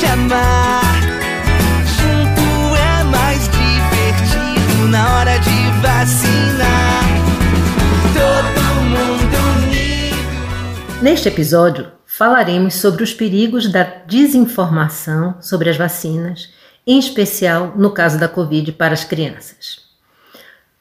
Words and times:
Chamar. 0.00 0.82
Junto 1.98 2.76
é 2.76 3.04
mais 3.04 3.48
divertido 3.48 4.88
na 4.88 5.16
hora 5.16 5.38
de 5.38 5.80
vacinar. 5.82 7.04
Todo 8.14 8.82
mundo 8.84 9.36
unido. 9.66 11.02
Neste 11.02 11.28
episódio, 11.28 11.88
falaremos 12.06 12.74
sobre 12.74 13.02
os 13.02 13.12
perigos 13.12 13.70
da 13.70 13.82
desinformação 13.82 15.36
sobre 15.40 15.68
as 15.68 15.76
vacinas, 15.76 16.50
em 16.86 16.98
especial 16.98 17.74
no 17.76 17.90
caso 17.90 18.18
da 18.18 18.28
Covid 18.28 18.72
para 18.72 18.94
as 18.94 19.04
crianças. 19.04 19.88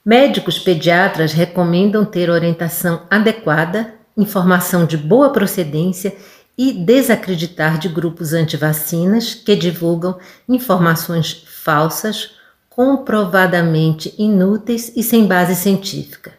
Médicos 0.06 0.60
pediatras 0.60 1.34
recomendam 1.34 2.06
ter 2.06 2.30
orientação 2.30 3.02
adequada, 3.10 3.96
informação 4.16 4.86
de 4.86 4.96
boa 4.96 5.32
procedência 5.32 6.16
e 6.58 6.74
desacreditar 6.74 7.78
de 7.78 7.88
grupos 7.88 8.34
antivacinas 8.34 9.36
que 9.36 9.56
divulgam 9.56 10.18
informações 10.50 11.46
falsas, 11.46 12.32
comprovadamente 12.70 14.14
inúteis 14.18 14.92
e 14.96 15.04
sem 15.04 15.28
base 15.28 15.56
científica. 15.56 16.34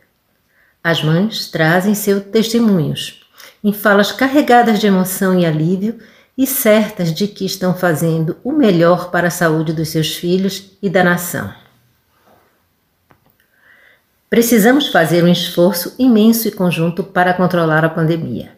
As 0.82 1.02
mães 1.02 1.48
trazem 1.50 1.94
seus 1.94 2.24
testemunhos, 2.24 3.20
em 3.62 3.72
falas 3.72 4.10
carregadas 4.10 4.80
de 4.80 4.86
emoção 4.86 5.38
e 5.38 5.46
alívio 5.46 5.98
e 6.36 6.46
certas 6.46 7.12
de 7.12 7.26
que 7.26 7.44
estão 7.44 7.74
fazendo 7.74 8.36
o 8.42 8.52
melhor 8.52 9.10
para 9.10 9.28
a 9.28 9.30
saúde 9.30 9.72
dos 9.72 9.88
seus 9.88 10.16
filhos 10.16 10.70
e 10.80 10.88
da 10.88 11.02
nação. 11.02 11.52
Precisamos 14.30 14.88
fazer 14.88 15.24
um 15.24 15.28
esforço 15.28 15.94
imenso 15.98 16.46
e 16.46 16.52
conjunto 16.52 17.02
para 17.02 17.34
controlar 17.34 17.84
a 17.84 17.88
pandemia. 17.88 18.57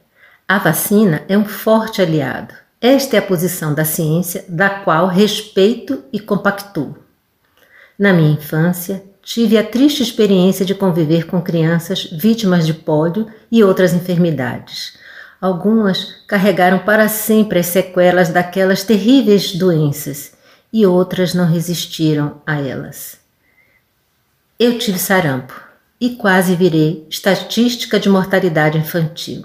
A 0.50 0.58
vacina 0.58 1.22
é 1.28 1.38
um 1.38 1.44
forte 1.44 2.02
aliado. 2.02 2.52
Esta 2.80 3.14
é 3.14 3.20
a 3.20 3.22
posição 3.22 3.72
da 3.72 3.84
ciência, 3.84 4.44
da 4.48 4.68
qual 4.68 5.06
respeito 5.06 6.02
e 6.12 6.18
compactuo. 6.18 6.96
Na 7.96 8.12
minha 8.12 8.32
infância, 8.32 9.00
tive 9.22 9.56
a 9.56 9.62
triste 9.62 10.02
experiência 10.02 10.66
de 10.66 10.74
conviver 10.74 11.26
com 11.26 11.40
crianças 11.40 12.02
vítimas 12.02 12.66
de 12.66 12.74
pólio 12.74 13.28
e 13.48 13.62
outras 13.62 13.94
enfermidades. 13.94 14.98
Algumas 15.40 16.16
carregaram 16.26 16.80
para 16.80 17.08
sempre 17.08 17.60
as 17.60 17.66
sequelas 17.66 18.30
daquelas 18.30 18.82
terríveis 18.82 19.54
doenças 19.54 20.32
e 20.72 20.84
outras 20.84 21.32
não 21.32 21.46
resistiram 21.46 22.42
a 22.44 22.60
elas. 22.60 23.20
Eu 24.58 24.76
tive 24.80 24.98
sarampo 24.98 25.54
e 26.00 26.16
quase 26.16 26.56
virei 26.56 27.06
estatística 27.08 28.00
de 28.00 28.08
mortalidade 28.08 28.76
infantil. 28.76 29.44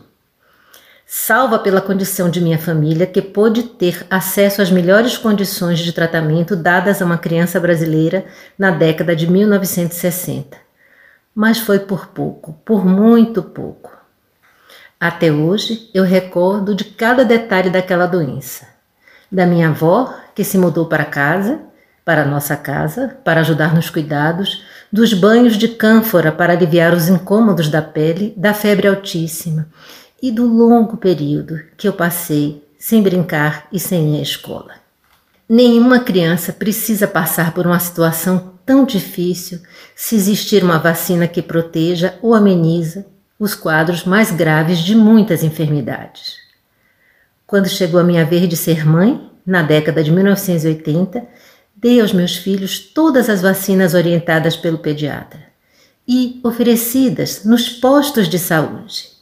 Salva 1.07 1.59
pela 1.59 1.81
condição 1.81 2.31
de 2.31 2.41
minha 2.41 2.57
família 2.57 3.05
que 3.05 3.21
pôde 3.21 3.61
ter 3.61 4.03
acesso 4.09 4.59
às 4.59 4.71
melhores 4.71 5.15
condições 5.15 5.77
de 5.77 5.93
tratamento 5.93 6.55
dadas 6.55 6.99
a 6.99 7.05
uma 7.05 7.17
criança 7.17 7.59
brasileira 7.59 8.25
na 8.57 8.71
década 8.71 9.15
de 9.15 9.29
1960. 9.29 10.57
Mas 11.33 11.59
foi 11.59 11.77
por 11.77 12.07
pouco, 12.07 12.53
por 12.65 12.83
muito 12.83 13.43
pouco. 13.43 13.95
Até 14.99 15.31
hoje 15.31 15.91
eu 15.93 16.03
recordo 16.03 16.73
de 16.73 16.85
cada 16.85 17.23
detalhe 17.23 17.69
daquela 17.69 18.07
doença. 18.07 18.67
Da 19.31 19.45
minha 19.45 19.69
avó, 19.69 20.11
que 20.33 20.43
se 20.43 20.57
mudou 20.57 20.87
para 20.87 21.05
casa, 21.05 21.59
para 22.03 22.25
nossa 22.25 22.55
casa, 22.55 23.15
para 23.23 23.41
ajudar 23.41 23.75
nos 23.75 23.91
cuidados, 23.91 24.63
dos 24.91 25.13
banhos 25.13 25.55
de 25.55 25.67
cânfora 25.67 26.31
para 26.31 26.53
aliviar 26.53 26.95
os 26.95 27.09
incômodos 27.09 27.69
da 27.69 27.81
pele, 27.81 28.33
da 28.35 28.55
febre 28.55 28.87
altíssima 28.87 29.67
e 30.27 30.31
do 30.31 30.45
longo 30.45 30.97
período 30.97 31.59
que 31.77 31.87
eu 31.87 31.93
passei 31.93 32.63
sem 32.79 33.01
brincar 33.01 33.67
e 33.71 33.79
sem 33.79 34.15
ir 34.15 34.19
à 34.19 34.21
escola. 34.21 34.71
Nenhuma 35.47 35.99
criança 35.99 36.51
precisa 36.51 37.07
passar 37.07 37.53
por 37.53 37.65
uma 37.67 37.79
situação 37.79 38.53
tão 38.65 38.85
difícil 38.85 39.59
se 39.95 40.15
existir 40.15 40.63
uma 40.63 40.79
vacina 40.79 41.27
que 41.27 41.41
proteja 41.41 42.15
ou 42.21 42.33
ameniza 42.33 43.05
os 43.39 43.53
quadros 43.53 44.03
mais 44.03 44.31
graves 44.31 44.79
de 44.79 44.95
muitas 44.95 45.43
enfermidades. 45.43 46.37
Quando 47.45 47.69
chegou 47.69 47.99
a 47.99 48.03
minha 48.03 48.25
vez 48.25 48.49
de 48.49 48.57
ser 48.57 48.85
mãe, 48.85 49.29
na 49.45 49.61
década 49.61 50.03
de 50.03 50.11
1980, 50.11 51.27
Dei 51.77 51.99
aos 51.99 52.13
meus 52.13 52.37
filhos 52.37 52.79
todas 52.79 53.29
as 53.29 53.41
vacinas 53.41 53.93
orientadas 53.93 54.55
pelo 54.55 54.79
pediatra 54.79 55.41
e 56.07 56.39
oferecidas 56.43 57.43
nos 57.43 57.69
postos 57.69 58.29
de 58.29 58.39
saúde. 58.39 59.14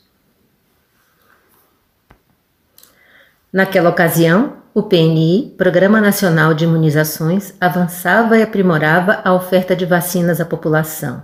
Naquela 3.54 3.92
ocasião, 3.92 4.58
o 4.74 4.82
PNI, 4.82 5.54
Programa 5.56 6.02
Nacional 6.02 6.56
de 6.56 6.64
Imunizações, 6.64 7.54
avançava 7.62 8.36
e 8.36 8.42
aprimorava 8.42 9.22
a 9.24 9.32
oferta 9.32 9.76
de 9.76 9.86
vacinas 9.86 10.42
à 10.42 10.46
população. 10.46 11.22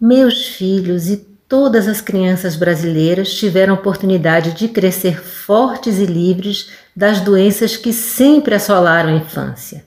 Meus 0.00 0.44
filhos 0.44 1.08
e 1.08 1.18
todas 1.48 1.86
as 1.86 2.00
crianças 2.00 2.56
brasileiras 2.56 3.32
tiveram 3.32 3.74
oportunidade 3.74 4.54
de 4.54 4.66
crescer 4.66 5.22
fortes 5.22 6.00
e 6.00 6.04
livres 6.04 6.70
das 6.96 7.20
doenças 7.20 7.76
que 7.76 7.92
sempre 7.92 8.56
assolaram 8.56 9.10
a 9.10 9.16
infância. 9.16 9.84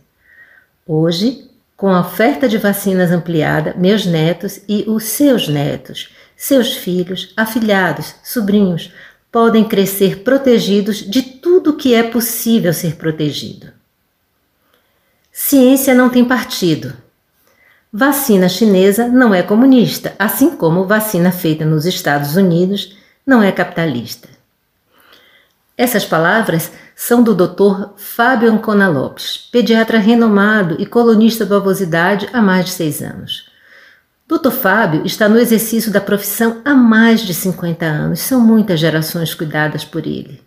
Hoje, 0.87 1.49
com 1.75 1.89
a 1.89 1.99
oferta 1.99 2.47
de 2.47 2.57
vacinas 2.57 3.11
ampliada, 3.11 3.75
meus 3.77 4.05
netos 4.05 4.61
e 4.69 4.85
os 4.87 5.03
seus 5.03 5.49
netos, 5.49 6.09
seus 6.37 6.77
filhos, 6.77 7.33
afilhados, 7.35 8.15
sobrinhos, 8.23 8.93
podem 9.35 9.65
crescer 9.65 10.19
protegidos 10.19 10.99
de 10.99 11.21
tudo 11.21 11.73
que 11.73 11.93
é 11.93 12.03
possível 12.03 12.73
ser 12.73 12.95
protegido. 12.95 13.67
Ciência 15.29 15.93
não 15.93 16.09
tem 16.09 16.23
partido. 16.23 16.93
Vacina 17.91 18.47
chinesa 18.47 19.09
não 19.09 19.33
é 19.33 19.43
comunista, 19.43 20.15
assim 20.17 20.55
como 20.55 20.87
vacina 20.87 21.33
feita 21.33 21.65
nos 21.65 21.85
Estados 21.85 22.37
Unidos 22.37 22.95
não 23.27 23.43
é 23.43 23.51
capitalista. 23.51 24.29
Essas 25.77 26.05
palavras 26.05 26.71
são 26.95 27.21
do 27.21 27.35
Dr. 27.35 27.89
Fábio 27.97 28.49
Ancona 28.49 28.87
Lopes, 28.87 29.49
pediatra 29.51 29.97
renomado 29.97 30.77
e 30.79 30.85
colunista 30.85 31.45
do 31.45 31.57
Avosidade 31.57 32.29
há 32.31 32.41
mais 32.41 32.67
de 32.67 32.71
seis 32.71 33.01
anos. 33.01 33.44
Dr. 34.27 34.49
Fábio 34.49 35.05
está 35.05 35.29
no 35.29 35.37
exercício 35.37 35.91
da 35.91 36.01
profissão 36.01 36.59
há 36.65 36.73
mais 36.73 37.21
de 37.21 37.31
50 37.31 37.85
anos, 37.85 38.21
são 38.21 38.41
muitas 38.41 38.79
gerações 38.79 39.35
cuidadas 39.35 39.85
por 39.85 40.07
ele. 40.07 40.41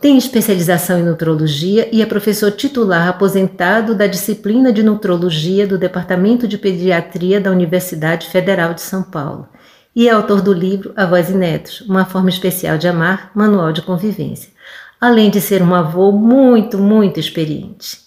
Tem 0.00 0.16
especialização 0.16 1.00
em 1.00 1.02
nutrologia 1.02 1.88
e 1.90 2.00
é 2.00 2.06
professor 2.06 2.52
titular 2.52 3.08
aposentado 3.08 3.96
da 3.96 4.06
disciplina 4.06 4.72
de 4.72 4.84
nutrologia 4.84 5.66
do 5.66 5.76
Departamento 5.76 6.46
de 6.46 6.56
Pediatria 6.56 7.40
da 7.40 7.50
Universidade 7.50 8.28
Federal 8.28 8.72
de 8.72 8.82
São 8.82 9.02
Paulo 9.02 9.48
e 9.96 10.08
é 10.08 10.12
autor 10.12 10.40
do 10.40 10.52
livro 10.52 10.92
Avós 10.94 11.28
e 11.28 11.34
Netos, 11.34 11.80
Uma 11.80 12.04
Forma 12.04 12.28
Especial 12.28 12.78
de 12.78 12.86
Amar, 12.86 13.32
Manual 13.34 13.72
de 13.72 13.82
Convivência, 13.82 14.52
além 15.00 15.28
de 15.28 15.40
ser 15.40 15.60
um 15.60 15.74
avô 15.74 16.12
muito, 16.12 16.78
muito 16.78 17.18
experiente. 17.18 17.98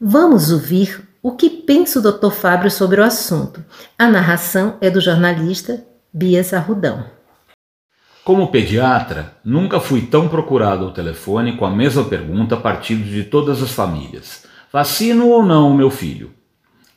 Vamos 0.00 0.50
ouvir 0.50 1.07
o 1.22 1.32
que 1.32 1.50
pensa 1.50 1.98
o 1.98 2.02
Dr. 2.02 2.30
Fábio 2.30 2.70
sobre 2.70 3.00
o 3.00 3.04
assunto. 3.04 3.64
A 3.98 4.08
narração 4.08 4.76
é 4.80 4.88
do 4.88 5.00
jornalista 5.00 5.84
Bias 6.12 6.54
Arrudão. 6.54 7.04
Como 8.24 8.48
pediatra, 8.48 9.36
nunca 9.44 9.80
fui 9.80 10.02
tão 10.02 10.28
procurado 10.28 10.84
ao 10.84 10.92
telefone 10.92 11.56
com 11.56 11.64
a 11.64 11.70
mesma 11.70 12.04
pergunta 12.04 12.56
partindo 12.56 13.04
de 13.04 13.24
todas 13.24 13.62
as 13.62 13.72
famílias: 13.72 14.46
vacino 14.72 15.28
ou 15.28 15.42
não 15.42 15.70
o 15.70 15.74
meu 15.74 15.90
filho? 15.90 16.32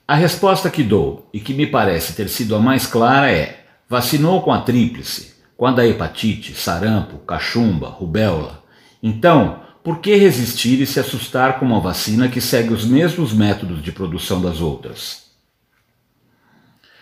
A 0.08 0.16
resposta 0.16 0.70
que 0.70 0.84
dou, 0.84 1.30
e 1.34 1.40
que 1.40 1.54
me 1.54 1.66
parece 1.66 2.14
ter 2.14 2.28
sido 2.28 2.56
a 2.56 2.60
mais 2.60 2.86
clara, 2.86 3.32
é: 3.32 3.66
vacinou 3.88 4.42
com 4.42 4.52
a 4.52 4.62
tríplice, 4.62 5.36
com 5.56 5.66
a 5.66 5.72
da 5.72 5.88
hepatite, 5.88 6.54
sarampo, 6.54 7.18
cachumba, 7.20 7.88
rubéola, 7.88 8.62
então, 9.02 9.61
por 9.84 10.00
que 10.00 10.16
resistir 10.16 10.80
e 10.80 10.86
se 10.86 11.00
assustar 11.00 11.60
com 11.60 11.66
uma 11.66 11.80
vacina 11.80 12.28
que 12.28 12.40
segue 12.40 12.74
os 12.74 12.86
mesmos 12.86 13.34
métodos 13.34 13.82
de 13.82 13.92
produção 13.92 14.42
das 14.42 14.62
outras? 14.62 15.32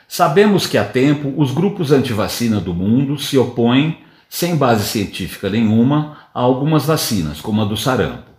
Sabemos 0.07 0.65
que 0.65 0.77
há 0.77 0.83
tempo 0.83 1.33
os 1.37 1.51
grupos 1.51 1.91
anti-vacina 1.91 2.59
do 2.59 2.73
mundo 2.73 3.19
se 3.19 3.37
opõem, 3.37 3.99
sem 4.29 4.55
base 4.55 4.87
científica 4.87 5.49
nenhuma, 5.49 6.17
a 6.33 6.39
algumas 6.39 6.85
vacinas, 6.85 7.41
como 7.41 7.61
a 7.61 7.65
do 7.65 7.77
sarampo. 7.77 8.29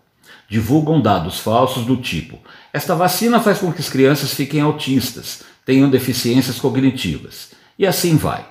divulgam 0.48 1.00
dados 1.00 1.38
falsos 1.38 1.84
do 1.84 1.96
tipo: 1.96 2.38
esta 2.72 2.94
vacina 2.94 3.38
faz 3.40 3.58
com 3.58 3.72
que 3.72 3.80
as 3.80 3.88
crianças 3.88 4.34
fiquem 4.34 4.60
autistas, 4.60 5.42
tenham 5.64 5.88
deficiências 5.88 6.58
cognitivas, 6.58 7.52
e 7.78 7.86
assim 7.86 8.16
vai. 8.16 8.44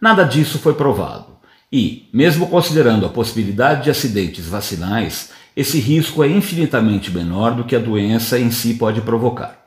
Nada 0.00 0.22
disso 0.22 0.58
foi 0.58 0.74
provado. 0.74 1.35
E, 1.78 2.08
mesmo 2.10 2.46
considerando 2.46 3.04
a 3.04 3.10
possibilidade 3.10 3.84
de 3.84 3.90
acidentes 3.90 4.48
vacinais, 4.48 5.32
esse 5.54 5.78
risco 5.78 6.24
é 6.24 6.26
infinitamente 6.26 7.10
menor 7.10 7.54
do 7.54 7.64
que 7.64 7.76
a 7.76 7.78
doença 7.78 8.38
em 8.38 8.50
si 8.50 8.72
pode 8.72 9.02
provocar. 9.02 9.58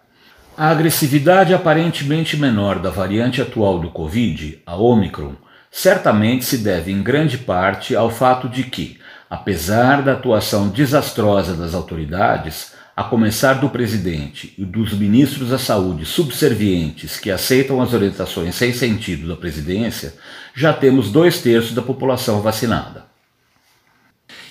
A 0.58 0.72
agressividade 0.72 1.54
aparentemente 1.54 2.36
menor 2.36 2.80
da 2.80 2.90
variante 2.90 3.44
atual 3.44 3.78
do 3.78 3.92
Covid, 3.92 4.60
a 4.66 4.76
Omicron, 4.76 5.34
certamente 5.70 6.46
se 6.46 6.58
deve 6.58 6.92
em 6.92 7.04
grande 7.04 7.38
parte 7.38 7.96
ao 7.96 8.10
fato 8.10 8.50
de 8.50 8.64
que, 8.64 8.98
apesar 9.30 10.02
da 10.02 10.14
atuação 10.14 10.68
desastrosa 10.68 11.54
das 11.54 11.76
autoridades, 11.76 12.74
a 13.00 13.04
começar 13.06 13.54
do 13.54 13.70
presidente 13.70 14.54
e 14.58 14.66
dos 14.66 14.92
ministros 14.92 15.52
da 15.52 15.58
saúde 15.58 16.06
subservientes 16.06 17.18
que 17.18 17.32
aceitam 17.32 17.82
as 17.82 17.94
orientações 17.94 18.56
sem 18.56 18.74
sentido 18.74 19.26
da 19.26 19.38
presidência, 19.38 20.16
já 20.54 20.74
temos 20.74 21.10
dois 21.10 21.42
terços 21.42 21.74
da 21.74 21.82
população 21.82 22.42
vacinada. 22.42 23.06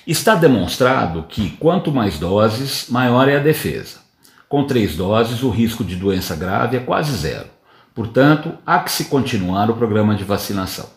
Está 0.07 0.33
demonstrado 0.33 1.27
que 1.29 1.51
quanto 1.59 1.91
mais 1.91 2.17
doses, 2.17 2.87
maior 2.89 3.29
é 3.29 3.35
a 3.35 3.39
defesa. 3.39 3.99
Com 4.47 4.65
três 4.65 4.95
doses, 4.95 5.43
o 5.43 5.51
risco 5.51 5.83
de 5.83 5.95
doença 5.95 6.35
grave 6.35 6.75
é 6.75 6.79
quase 6.79 7.15
zero. 7.15 7.45
Portanto, 7.93 8.53
há 8.65 8.79
que 8.79 8.91
se 8.91 9.05
continuar 9.05 9.69
o 9.69 9.75
programa 9.75 10.15
de 10.15 10.23
vacinação. 10.23 10.89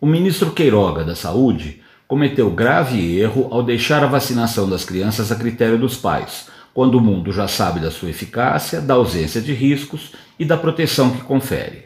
O 0.00 0.06
ministro 0.06 0.50
Queiroga 0.50 1.04
da 1.04 1.14
Saúde 1.14 1.80
cometeu 2.08 2.50
grave 2.50 3.16
erro 3.16 3.46
ao 3.52 3.62
deixar 3.62 4.02
a 4.02 4.08
vacinação 4.08 4.68
das 4.68 4.84
crianças 4.84 5.30
a 5.30 5.36
critério 5.36 5.78
dos 5.78 5.96
pais, 5.96 6.52
quando 6.74 6.96
o 6.96 7.00
mundo 7.00 7.32
já 7.32 7.46
sabe 7.46 7.78
da 7.78 7.90
sua 7.90 8.10
eficácia, 8.10 8.80
da 8.80 8.94
ausência 8.94 9.40
de 9.40 9.54
riscos 9.54 10.12
e 10.38 10.44
da 10.44 10.56
proteção 10.56 11.10
que 11.10 11.22
confere. 11.22 11.84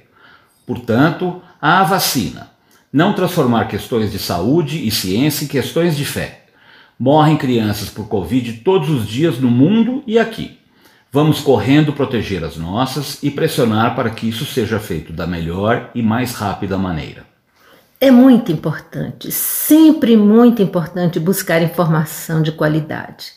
Portanto, 0.67 1.43
a 1.61 1.85
vacina. 1.85 2.51
Não 2.91 3.13
transformar 3.13 3.67
questões 3.67 4.11
de 4.11 4.19
saúde 4.19 4.87
e 4.87 4.91
ciência 4.91 5.45
em 5.45 5.49
questões 5.49 5.95
de 5.95 6.07
fé. 6.07 6.47
Morrem 6.99 7.37
crianças 7.37 7.91
por 7.91 8.09
Covid 8.09 8.55
todos 8.65 8.89
os 8.89 9.07
dias 9.07 9.39
no 9.39 9.51
mundo 9.51 10.03
e 10.07 10.19
aqui. 10.19 10.59
Vamos 11.13 11.41
correndo 11.41 11.93
proteger 11.93 12.43
as 12.43 12.57
nossas 12.57 13.23
e 13.23 13.31
pressionar 13.31 13.95
para 13.95 14.11
que 14.11 14.29
isso 14.29 14.45
seja 14.47 14.81
feito 14.81 15.13
da 15.13 15.27
melhor 15.27 15.91
e 15.95 16.03
mais 16.03 16.35
rápida 16.35 16.79
maneira. 16.79 17.27
É 18.01 18.11
muito 18.11 18.53
importante, 18.53 19.33
sempre 19.33 20.17
muito 20.17 20.63
importante 20.63 21.19
buscar 21.19 21.63
informação 21.63 22.43
de 22.43 22.53
qualidade. 22.53 23.33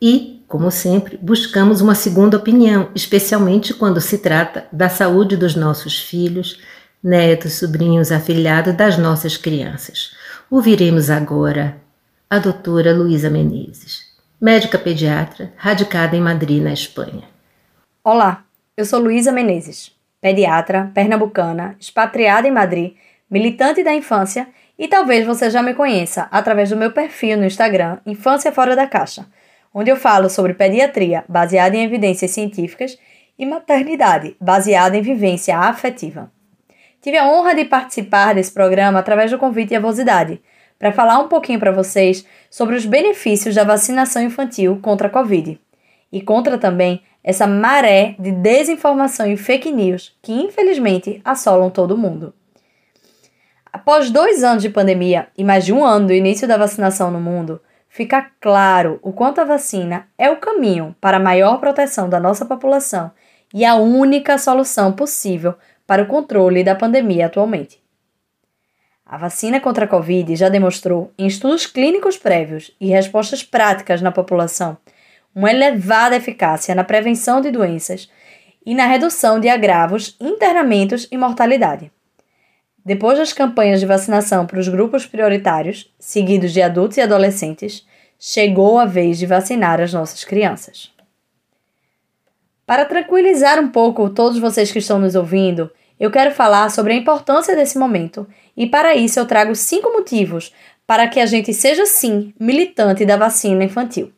E 0.00 0.39
como 0.50 0.68
sempre, 0.68 1.16
buscamos 1.16 1.80
uma 1.80 1.94
segunda 1.94 2.36
opinião, 2.36 2.90
especialmente 2.92 3.72
quando 3.72 4.00
se 4.00 4.18
trata 4.18 4.66
da 4.72 4.88
saúde 4.88 5.36
dos 5.36 5.54
nossos 5.54 6.00
filhos, 6.00 6.60
netos, 7.00 7.52
sobrinhos, 7.52 8.10
afilhados 8.10 8.74
das 8.74 8.98
nossas 8.98 9.36
crianças. 9.36 10.12
Ouviremos 10.50 11.08
agora 11.08 11.76
a 12.28 12.40
doutora 12.40 12.92
Luísa 12.92 13.30
Menezes, 13.30 14.08
médica 14.40 14.76
pediatra, 14.76 15.52
radicada 15.56 16.16
em 16.16 16.20
Madrid, 16.20 16.60
na 16.60 16.72
Espanha. 16.72 17.28
Olá, 18.02 18.42
eu 18.76 18.84
sou 18.84 18.98
Luísa 18.98 19.30
Menezes, 19.30 19.92
pediatra, 20.20 20.90
pernambucana, 20.92 21.76
expatriada 21.78 22.48
em 22.48 22.50
Madrid, 22.50 22.94
militante 23.30 23.84
da 23.84 23.94
infância 23.94 24.48
e 24.76 24.88
talvez 24.88 25.24
você 25.24 25.48
já 25.48 25.62
me 25.62 25.74
conheça 25.74 26.26
através 26.28 26.70
do 26.70 26.76
meu 26.76 26.90
perfil 26.90 27.38
no 27.38 27.44
Instagram 27.44 27.98
Infância 28.04 28.50
Fora 28.50 28.74
da 28.74 28.88
Caixa 28.88 29.24
onde 29.74 29.90
eu 29.90 29.96
falo 29.96 30.28
sobre 30.28 30.54
pediatria 30.54 31.24
baseada 31.28 31.76
em 31.76 31.84
evidências 31.84 32.30
científicas 32.30 32.98
e 33.38 33.46
maternidade 33.46 34.36
baseada 34.40 34.96
em 34.96 35.02
vivência 35.02 35.58
afetiva. 35.58 36.30
Tive 37.00 37.16
a 37.16 37.26
honra 37.26 37.54
de 37.54 37.64
participar 37.64 38.34
desse 38.34 38.52
programa 38.52 38.98
através 38.98 39.30
do 39.30 39.38
convite 39.38 39.72
e 39.72 39.76
avosidade, 39.76 40.40
para 40.78 40.92
falar 40.92 41.18
um 41.18 41.28
pouquinho 41.28 41.58
para 41.58 41.72
vocês 41.72 42.26
sobre 42.50 42.74
os 42.74 42.86
benefícios 42.86 43.54
da 43.54 43.64
vacinação 43.64 44.22
infantil 44.22 44.78
contra 44.82 45.08
a 45.08 45.10
Covid 45.10 45.60
e 46.10 46.20
contra 46.20 46.58
também 46.58 47.02
essa 47.22 47.46
maré 47.46 48.14
de 48.18 48.32
desinformação 48.32 49.30
e 49.30 49.36
fake 49.36 49.70
news 49.70 50.16
que 50.22 50.32
infelizmente 50.32 51.20
assolam 51.24 51.70
todo 51.70 51.98
mundo. 51.98 52.34
Após 53.72 54.10
dois 54.10 54.42
anos 54.42 54.62
de 54.62 54.68
pandemia 54.68 55.28
e 55.36 55.44
mais 55.44 55.64
de 55.64 55.72
um 55.72 55.84
ano 55.84 56.08
do 56.08 56.12
início 56.12 56.48
da 56.48 56.56
vacinação 56.56 57.10
no 57.10 57.20
mundo, 57.20 57.60
fica 57.90 58.30
claro 58.40 58.98
o 59.02 59.12
quanto 59.12 59.40
a 59.40 59.44
vacina 59.44 60.08
é 60.16 60.30
o 60.30 60.38
caminho 60.38 60.96
para 61.00 61.18
a 61.18 61.20
maior 61.20 61.58
proteção 61.58 62.08
da 62.08 62.18
nossa 62.18 62.46
população 62.46 63.10
e 63.52 63.64
a 63.64 63.74
única 63.74 64.38
solução 64.38 64.92
possível 64.92 65.54
para 65.86 66.02
o 66.02 66.06
controle 66.06 66.62
da 66.62 66.74
pandemia 66.74 67.26
atualmente. 67.26 67.82
A 69.04 69.18
vacina 69.18 69.60
contra 69.60 69.86
a 69.86 69.88
Covid 69.88 70.36
já 70.36 70.48
demonstrou, 70.48 71.12
em 71.18 71.26
estudos 71.26 71.66
clínicos 71.66 72.16
prévios 72.16 72.70
e 72.80 72.86
respostas 72.86 73.42
práticas 73.42 74.00
na 74.00 74.12
população, 74.12 74.78
uma 75.34 75.50
elevada 75.50 76.14
eficácia 76.14 76.76
na 76.76 76.84
prevenção 76.84 77.40
de 77.40 77.50
doenças 77.50 78.08
e 78.64 78.72
na 78.72 78.86
redução 78.86 79.40
de 79.40 79.48
agravos, 79.48 80.16
internamentos 80.20 81.08
e 81.10 81.16
mortalidade. 81.16 81.90
Depois 82.84 83.18
das 83.18 83.32
campanhas 83.32 83.80
de 83.80 83.86
vacinação 83.86 84.46
para 84.46 84.58
os 84.58 84.68
grupos 84.68 85.06
prioritários, 85.06 85.92
seguidos 85.98 86.52
de 86.52 86.62
adultos 86.62 86.96
e 86.96 87.00
adolescentes, 87.00 87.86
chegou 88.18 88.78
a 88.78 88.86
vez 88.86 89.18
de 89.18 89.26
vacinar 89.26 89.80
as 89.80 89.92
nossas 89.92 90.24
crianças. 90.24 90.90
Para 92.66 92.84
tranquilizar 92.84 93.58
um 93.58 93.68
pouco 93.68 94.08
todos 94.10 94.38
vocês 94.38 94.70
que 94.70 94.78
estão 94.78 94.98
nos 94.98 95.14
ouvindo, 95.14 95.70
eu 95.98 96.10
quero 96.10 96.30
falar 96.30 96.70
sobre 96.70 96.92
a 96.92 96.96
importância 96.96 97.54
desse 97.54 97.78
momento 97.78 98.26
e 98.56 98.66
para 98.66 98.94
isso 98.94 99.18
eu 99.18 99.26
trago 99.26 99.54
cinco 99.54 99.92
motivos 99.92 100.52
para 100.86 101.06
que 101.08 101.20
a 101.20 101.26
gente 101.26 101.52
seja 101.52 101.84
sim 101.84 102.32
militante 102.40 103.04
da 103.04 103.16
vacina 103.16 103.64
infantil. 103.64 104.12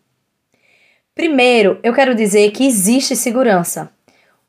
Primeiro, 1.14 1.78
eu 1.82 1.92
quero 1.92 2.14
dizer 2.14 2.50
que 2.52 2.66
existe 2.66 3.16
segurança. 3.16 3.90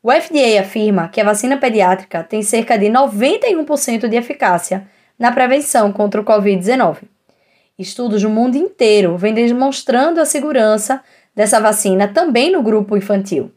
O 0.04 0.12
FDA 0.12 0.60
afirma 0.60 1.08
que 1.08 1.18
a 1.18 1.24
vacina 1.24 1.56
pediátrica 1.56 2.22
tem 2.22 2.42
cerca 2.42 2.76
de 2.76 2.88
91% 2.88 4.06
de 4.06 4.16
eficácia 4.16 4.86
na 5.18 5.32
prevenção 5.32 5.90
contra 5.90 6.20
o 6.20 6.24
Covid-19. 6.24 7.04
Estudos 7.78 8.22
no 8.22 8.28
mundo 8.28 8.54
inteiro 8.54 9.16
vêm 9.16 9.32
demonstrando 9.32 10.20
a 10.20 10.26
segurança 10.26 11.00
dessa 11.34 11.58
vacina 11.58 12.06
também 12.06 12.52
no 12.52 12.62
grupo 12.62 12.98
infantil. 12.98 13.50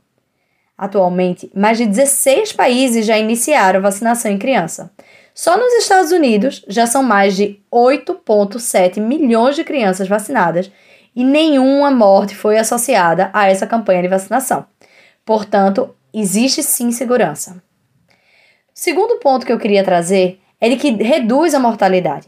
Atualmente, 0.78 1.52
mais 1.54 1.78
de 1.80 1.86
16 1.86 2.54
países 2.54 3.06
já 3.06 3.18
iniciaram 3.18 3.82
vacinação 3.82 4.32
em 4.32 4.38
criança. 4.38 4.90
Só 5.34 5.58
nos 5.58 5.74
Estados 5.74 6.14
Unidos 6.14 6.64
já 6.70 6.88
são 6.88 7.04
mais 7.04 7.36
de 7.36 7.60
8,7 7.70 9.02
milhões 9.02 9.58
de 9.58 9.66
crianças 9.66 10.08
vacinadas 10.08 10.72
e 11.14 11.26
nenhuma 11.26 11.92
morte 11.92 12.34
foi 12.34 12.58
associada 12.58 13.30
a 13.34 13.50
essa 13.50 13.68
campanha 13.68 14.02
de 14.02 14.08
vacinação. 14.08 14.66
Portanto, 15.26 15.94
existe 16.22 16.64
sim 16.64 16.92
segurança. 16.92 17.62
Segundo 18.74 19.20
ponto 19.20 19.46
que 19.46 19.52
eu 19.52 19.60
queria 19.60 19.84
trazer 19.84 20.40
é 20.60 20.70
de 20.70 20.76
que 20.76 20.92
reduz 20.92 21.54
a 21.54 21.60
mortalidade. 21.60 22.28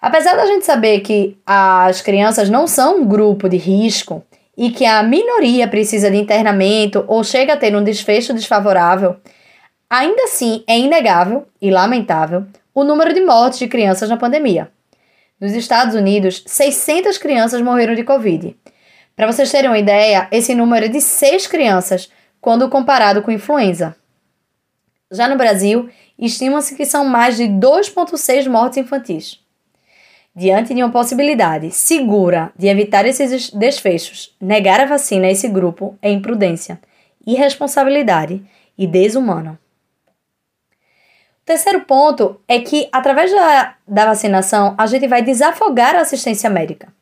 Apesar 0.00 0.36
da 0.36 0.46
gente 0.46 0.66
saber 0.66 1.00
que 1.00 1.38
as 1.46 2.02
crianças 2.02 2.50
não 2.50 2.66
são 2.66 2.98
um 3.00 3.06
grupo 3.06 3.48
de 3.48 3.56
risco 3.56 4.22
e 4.56 4.70
que 4.70 4.84
a 4.84 5.02
minoria 5.02 5.66
precisa 5.66 6.10
de 6.10 6.16
internamento 6.16 7.04
ou 7.08 7.24
chega 7.24 7.54
a 7.54 7.56
ter 7.56 7.74
um 7.74 7.82
desfecho 7.82 8.34
desfavorável, 8.34 9.16
ainda 9.88 10.24
assim 10.24 10.62
é 10.66 10.78
inegável 10.78 11.46
e 11.60 11.70
lamentável 11.70 12.44
o 12.74 12.84
número 12.84 13.14
de 13.14 13.20
mortes 13.24 13.58
de 13.58 13.68
crianças 13.68 14.08
na 14.08 14.16
pandemia. 14.16 14.70
Nos 15.40 15.52
Estados 15.52 15.94
Unidos, 15.94 16.42
600 16.46 17.18
crianças 17.18 17.62
morreram 17.62 17.94
de 17.94 18.04
Covid. 18.04 18.56
Para 19.16 19.30
vocês 19.30 19.50
terem 19.50 19.70
uma 19.70 19.78
ideia, 19.78 20.28
esse 20.30 20.54
número 20.54 20.86
é 20.86 20.88
de 20.88 21.00
6 21.00 21.46
crianças 21.46 22.10
quando 22.44 22.68
comparado 22.68 23.22
com 23.22 23.30
influenza. 23.30 23.96
Já 25.10 25.26
no 25.26 25.34
Brasil, 25.34 25.88
estima-se 26.18 26.74
que 26.74 26.84
são 26.84 27.02
mais 27.02 27.38
de 27.38 27.44
2,6 27.44 28.50
mortes 28.50 28.76
infantis. 28.76 29.40
Diante 30.36 30.74
de 30.74 30.82
uma 30.82 30.92
possibilidade 30.92 31.70
segura 31.70 32.52
de 32.54 32.66
evitar 32.66 33.06
esses 33.06 33.48
desfechos, 33.48 34.36
negar 34.38 34.78
a 34.78 34.84
vacina 34.84 35.26
a 35.26 35.30
esse 35.30 35.48
grupo 35.48 35.98
é 36.02 36.10
imprudência, 36.10 36.78
irresponsabilidade 37.26 38.44
e 38.76 38.86
desumano. 38.86 39.58
O 41.40 41.46
terceiro 41.46 41.80
ponto 41.86 42.38
é 42.46 42.60
que, 42.60 42.90
através 42.92 43.32
da, 43.32 43.74
da 43.88 44.04
vacinação, 44.04 44.74
a 44.76 44.84
gente 44.84 45.08
vai 45.08 45.22
desafogar 45.22 45.96
a 45.96 46.02
assistência 46.02 46.50
médica. 46.50 46.92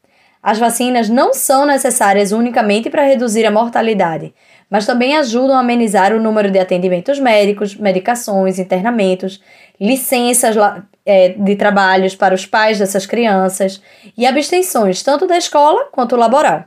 As 0.40 0.58
vacinas 0.58 1.08
não 1.08 1.34
são 1.34 1.64
necessárias 1.64 2.30
unicamente 2.30 2.90
para 2.90 3.04
reduzir 3.04 3.44
a 3.44 3.50
mortalidade, 3.50 4.34
mas 4.72 4.86
também 4.86 5.18
ajudam 5.18 5.54
a 5.54 5.60
amenizar 5.60 6.14
o 6.14 6.18
número 6.18 6.50
de 6.50 6.58
atendimentos 6.58 7.18
médicos, 7.18 7.76
medicações, 7.76 8.58
internamentos, 8.58 9.38
licenças 9.78 10.56
é, 11.04 11.28
de 11.28 11.56
trabalhos 11.56 12.16
para 12.16 12.34
os 12.34 12.46
pais 12.46 12.78
dessas 12.78 13.04
crianças 13.04 13.82
e 14.16 14.24
abstenções 14.24 15.02
tanto 15.02 15.26
da 15.26 15.36
escola 15.36 15.90
quanto 15.92 16.16
laboral. 16.16 16.64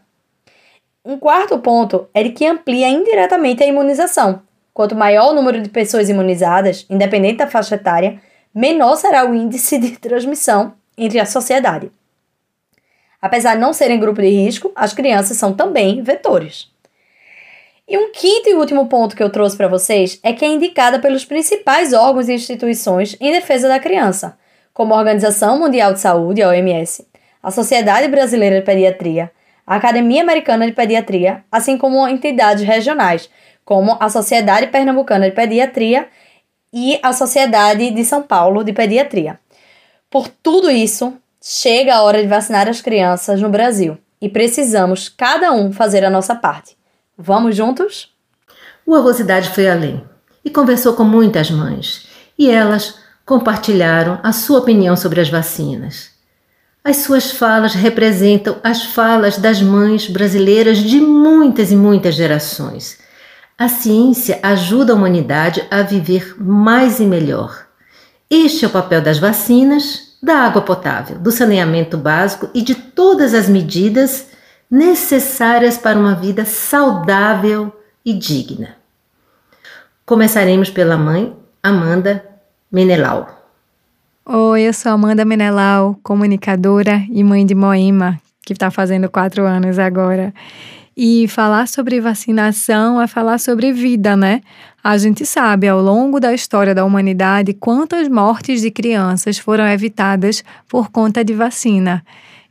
Um 1.03 1.17
quarto 1.17 1.57
ponto 1.57 2.07
é 2.13 2.21
de 2.21 2.29
que 2.29 2.45
amplia 2.45 2.87
indiretamente 2.87 3.63
a 3.63 3.67
imunização. 3.67 4.43
Quanto 4.71 4.95
maior 4.95 5.31
o 5.31 5.35
número 5.35 5.59
de 5.59 5.69
pessoas 5.69 6.07
imunizadas, 6.07 6.85
independente 6.87 7.37
da 7.37 7.47
faixa 7.47 7.73
etária, 7.73 8.21
menor 8.53 8.97
será 8.97 9.25
o 9.27 9.33
índice 9.33 9.79
de 9.79 9.97
transmissão 9.97 10.75
entre 10.95 11.19
a 11.19 11.25
sociedade. 11.25 11.91
Apesar 13.19 13.55
de 13.55 13.61
não 13.61 13.73
serem 13.73 13.99
grupo 13.99 14.21
de 14.21 14.29
risco, 14.29 14.71
as 14.75 14.93
crianças 14.93 15.37
são 15.37 15.53
também 15.53 16.03
vetores. 16.03 16.74
E 17.87 17.97
um 17.97 18.11
quinto 18.11 18.49
e 18.49 18.53
último 18.55 18.87
ponto 18.87 19.15
que 19.15 19.21
eu 19.21 19.29
trouxe 19.29 19.55
para 19.55 19.67
vocês 19.67 20.19
é 20.23 20.33
que 20.33 20.43
é 20.43 20.47
indicada 20.47 20.99
pelos 20.99 21.23
principais 21.23 21.93
órgãos 21.93 22.27
e 22.27 22.33
instituições 22.33 23.15
em 23.19 23.31
defesa 23.31 23.67
da 23.67 23.79
criança, 23.79 24.37
como 24.73 24.93
a 24.93 24.97
Organização 24.97 25.59
Mundial 25.59 25.93
de 25.93 25.99
Saúde, 25.99 26.41
a 26.41 26.49
OMS, 26.49 27.07
a 27.41 27.51
Sociedade 27.51 28.07
Brasileira 28.07 28.59
de 28.59 28.65
Pediatria, 28.65 29.31
a 29.65 29.75
Academia 29.75 30.21
Americana 30.21 30.65
de 30.65 30.71
Pediatria, 30.71 31.43
assim 31.51 31.77
como 31.77 32.07
entidades 32.07 32.63
regionais, 32.63 33.29
como 33.63 33.97
a 33.99 34.09
Sociedade 34.09 34.67
Pernambucana 34.67 35.29
de 35.29 35.35
Pediatria 35.35 36.07
e 36.73 36.99
a 37.03 37.13
Sociedade 37.13 37.91
de 37.91 38.03
São 38.03 38.23
Paulo 38.23 38.63
de 38.63 38.73
Pediatria. 38.73 39.39
Por 40.09 40.27
tudo 40.27 40.71
isso, 40.71 41.13
Chega 41.47 41.93
a 41.93 42.01
hora 42.01 42.23
de 42.23 42.27
vacinar 42.27 42.67
as 42.67 42.81
crianças 42.81 43.39
no 43.39 43.49
Brasil 43.49 43.99
e 44.19 44.27
precisamos, 44.27 45.07
cada 45.07 45.51
um, 45.51 45.71
fazer 45.71 46.03
a 46.03 46.09
nossa 46.09 46.33
parte. 46.33 46.75
Vamos 47.17 47.55
juntos? 47.55 48.09
O 48.85 48.93
Avosidade 48.93 49.49
foi 49.51 49.69
além 49.69 50.03
e 50.43 50.49
conversou 50.49 50.93
com 50.93 51.05
muitas 51.05 51.49
mães 51.49 52.07
e 52.37 52.49
elas 52.49 52.99
compartilharam 53.25 54.19
a 54.21 54.33
sua 54.33 54.59
opinião 54.59 54.97
sobre 54.97 55.21
as 55.21 55.29
vacinas. 55.29 56.09
As 56.83 56.97
suas 56.97 57.31
falas 57.31 57.73
representam 57.73 58.57
as 58.61 58.83
falas 58.83 59.37
das 59.37 59.61
mães 59.61 60.07
brasileiras 60.07 60.79
de 60.79 60.99
muitas 60.99 61.71
e 61.71 61.75
muitas 61.75 62.15
gerações. 62.15 62.99
A 63.57 63.69
ciência 63.69 64.37
ajuda 64.43 64.91
a 64.91 64.95
humanidade 64.95 65.65
a 65.71 65.81
viver 65.81 66.35
mais 66.37 66.99
e 66.99 67.05
melhor. 67.05 67.65
Este 68.29 68.65
é 68.65 68.67
o 68.67 68.71
papel 68.71 69.01
das 69.01 69.17
vacinas 69.17 70.17
da 70.21 70.39
água 70.39 70.61
potável, 70.61 71.17
do 71.17 71.31
saneamento 71.31 71.97
básico 71.97 72.49
e 72.53 72.61
de 72.61 72.75
todas 72.75 73.33
as 73.33 73.47
medidas 73.47 74.34
necessárias 74.69 75.77
para 75.77 75.97
uma 75.97 76.15
vida 76.15 76.45
saudável 76.45 77.71
e 78.05 78.13
digna. 78.13 78.75
Começaremos 80.05 80.69
pela 80.69 80.97
mãe 80.97 81.35
Amanda 81.61 82.23
Menelau. 82.71 83.27
Oi, 84.25 84.61
eu 84.63 84.73
sou 84.73 84.91
Amanda 84.91 85.23
Menelau, 85.23 85.99
comunicadora 86.01 87.03
e 87.11 87.23
mãe 87.23 87.45
de 87.45 87.53
Moema, 87.53 88.19
que 88.45 88.53
está 88.53 88.71
fazendo 88.71 89.09
quatro 89.09 89.45
anos 89.45 89.77
agora. 89.77 90.33
E 90.97 91.27
falar 91.27 91.67
sobre 91.67 91.99
vacinação 91.99 93.01
é 93.01 93.07
falar 93.07 93.37
sobre 93.37 93.73
vida, 93.73 94.15
né? 94.15 94.41
A 94.83 94.97
gente 94.97 95.25
sabe 95.25 95.67
ao 95.67 95.81
longo 95.81 96.19
da 96.19 96.33
história 96.33 96.73
da 96.73 96.85
humanidade 96.85 97.53
quantas 97.53 98.07
mortes 98.07 98.61
de 98.61 98.71
crianças 98.71 99.37
foram 99.37 99.67
evitadas 99.67 100.43
por 100.69 100.89
conta 100.89 101.23
de 101.23 101.33
vacina. 101.33 102.03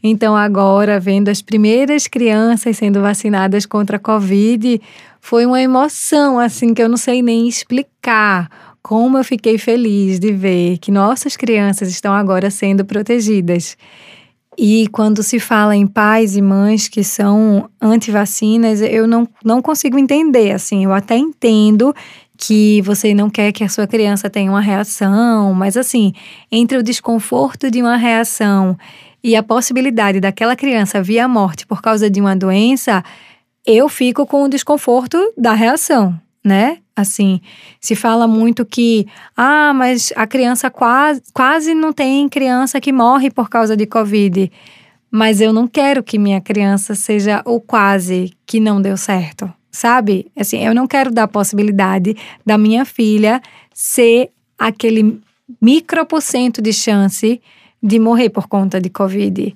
Então, 0.06 0.36
agora, 0.36 1.00
vendo 1.00 1.30
as 1.30 1.40
primeiras 1.40 2.06
crianças 2.06 2.76
sendo 2.76 3.00
vacinadas 3.00 3.64
contra 3.64 3.96
a 3.96 3.98
Covid, 3.98 4.78
foi 5.18 5.46
uma 5.46 5.62
emoção 5.62 6.38
assim 6.38 6.74
que 6.74 6.82
eu 6.82 6.90
não 6.90 6.98
sei 6.98 7.22
nem 7.22 7.48
explicar. 7.48 8.50
Como 8.82 9.16
eu 9.16 9.24
fiquei 9.24 9.56
feliz 9.56 10.20
de 10.20 10.30
ver 10.30 10.76
que 10.76 10.90
nossas 10.90 11.38
crianças 11.38 11.88
estão 11.88 12.12
agora 12.12 12.50
sendo 12.50 12.84
protegidas. 12.84 13.78
E 14.58 14.86
quando 14.88 15.22
se 15.22 15.40
fala 15.40 15.74
em 15.74 15.86
pais 15.86 16.36
e 16.36 16.42
mães 16.42 16.86
que 16.86 17.02
são 17.02 17.70
anti-vacinas, 17.80 18.82
eu 18.82 19.06
não, 19.06 19.26
não 19.42 19.62
consigo 19.62 19.98
entender. 19.98 20.52
Assim, 20.52 20.84
eu 20.84 20.92
até 20.92 21.16
entendo 21.16 21.94
que 22.36 22.82
você 22.82 23.14
não 23.14 23.30
quer 23.30 23.52
que 23.52 23.64
a 23.64 23.70
sua 23.70 23.86
criança 23.86 24.28
tenha 24.28 24.50
uma 24.50 24.60
reação, 24.60 25.54
mas 25.54 25.78
assim, 25.78 26.12
entre 26.52 26.76
o 26.76 26.82
desconforto 26.82 27.70
de 27.70 27.80
uma 27.80 27.96
reação 27.96 28.76
e 29.24 29.34
a 29.34 29.42
possibilidade 29.42 30.20
daquela 30.20 30.54
criança 30.54 31.02
vir 31.02 31.18
à 31.18 31.26
morte 31.26 31.66
por 31.66 31.80
causa 31.80 32.10
de 32.10 32.20
uma 32.20 32.36
doença, 32.36 33.02
eu 33.66 33.88
fico 33.88 34.26
com 34.26 34.44
o 34.44 34.48
desconforto 34.48 35.32
da 35.34 35.54
reação, 35.54 36.14
né? 36.44 36.78
Assim, 36.94 37.40
se 37.80 37.96
fala 37.96 38.28
muito 38.28 38.66
que, 38.66 39.06
ah, 39.34 39.72
mas 39.74 40.12
a 40.14 40.26
criança 40.26 40.70
quase, 40.70 41.22
quase 41.32 41.74
não 41.74 41.90
tem 41.90 42.28
criança 42.28 42.78
que 42.78 42.92
morre 42.92 43.30
por 43.30 43.48
causa 43.48 43.74
de 43.74 43.86
Covid. 43.86 44.52
Mas 45.10 45.40
eu 45.40 45.54
não 45.54 45.66
quero 45.66 46.02
que 46.02 46.18
minha 46.18 46.40
criança 46.40 46.94
seja 46.94 47.40
o 47.46 47.58
quase 47.58 48.30
que 48.44 48.60
não 48.60 48.80
deu 48.82 48.96
certo, 48.96 49.50
sabe? 49.70 50.30
Assim, 50.38 50.58
eu 50.58 50.74
não 50.74 50.86
quero 50.86 51.10
dar 51.10 51.22
a 51.22 51.28
possibilidade 51.28 52.14
da 52.44 52.58
minha 52.58 52.84
filha 52.84 53.40
ser 53.72 54.28
aquele 54.58 55.18
micro 55.60 56.04
por 56.04 56.20
cento 56.20 56.60
de 56.60 56.72
chance 56.74 57.40
de 57.84 57.98
morrer 57.98 58.30
por 58.30 58.48
conta 58.48 58.80
de 58.80 58.88
Covid. 58.88 59.54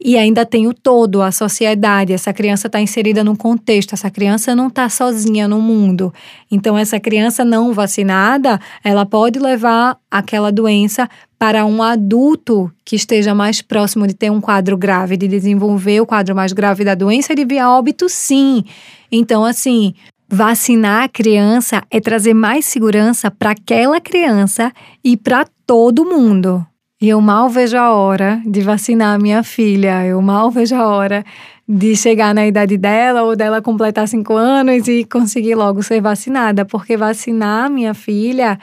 E 0.00 0.16
ainda 0.16 0.46
tem 0.46 0.68
o 0.68 0.72
todo, 0.72 1.20
a 1.20 1.32
sociedade. 1.32 2.12
Essa 2.12 2.32
criança 2.32 2.68
está 2.68 2.80
inserida 2.80 3.24
num 3.24 3.34
contexto, 3.34 3.94
essa 3.94 4.08
criança 4.08 4.54
não 4.54 4.68
está 4.68 4.88
sozinha 4.88 5.48
no 5.48 5.60
mundo. 5.60 6.14
Então, 6.48 6.78
essa 6.78 7.00
criança 7.00 7.44
não 7.44 7.72
vacinada, 7.72 8.60
ela 8.84 9.04
pode 9.04 9.40
levar 9.40 9.98
aquela 10.08 10.52
doença 10.52 11.08
para 11.36 11.66
um 11.66 11.82
adulto 11.82 12.70
que 12.84 12.94
esteja 12.94 13.34
mais 13.34 13.60
próximo 13.60 14.06
de 14.06 14.14
ter 14.14 14.30
um 14.30 14.40
quadro 14.40 14.76
grave, 14.76 15.16
de 15.16 15.26
desenvolver 15.26 16.00
o 16.00 16.06
quadro 16.06 16.34
mais 16.34 16.52
grave 16.52 16.84
da 16.84 16.94
doença 16.94 17.32
e 17.32 17.36
de 17.36 17.44
vir 17.44 17.58
a 17.58 17.76
óbito, 17.76 18.08
sim. 18.08 18.64
Então, 19.10 19.44
assim, 19.44 19.94
vacinar 20.28 21.02
a 21.04 21.08
criança 21.08 21.82
é 21.90 22.00
trazer 22.00 22.34
mais 22.34 22.66
segurança 22.66 23.32
para 23.32 23.50
aquela 23.50 24.00
criança 24.00 24.72
e 25.02 25.16
para 25.16 25.44
todo 25.66 26.04
mundo. 26.04 26.64
E 27.00 27.10
eu 27.10 27.20
mal 27.20 27.48
vejo 27.48 27.76
a 27.76 27.92
hora 27.92 28.42
de 28.44 28.60
vacinar 28.60 29.14
a 29.14 29.18
minha 29.18 29.44
filha. 29.44 30.04
Eu 30.04 30.20
mal 30.20 30.50
vejo 30.50 30.74
a 30.74 30.84
hora 30.84 31.24
de 31.66 31.94
chegar 31.94 32.34
na 32.34 32.44
idade 32.44 32.76
dela 32.76 33.22
ou 33.22 33.36
dela 33.36 33.62
completar 33.62 34.08
cinco 34.08 34.34
anos 34.34 34.88
e 34.88 35.04
conseguir 35.04 35.54
logo 35.54 35.80
ser 35.80 36.00
vacinada. 36.00 36.64
Porque 36.64 36.96
vacinar 36.96 37.70
minha 37.70 37.94
filha 37.94 38.58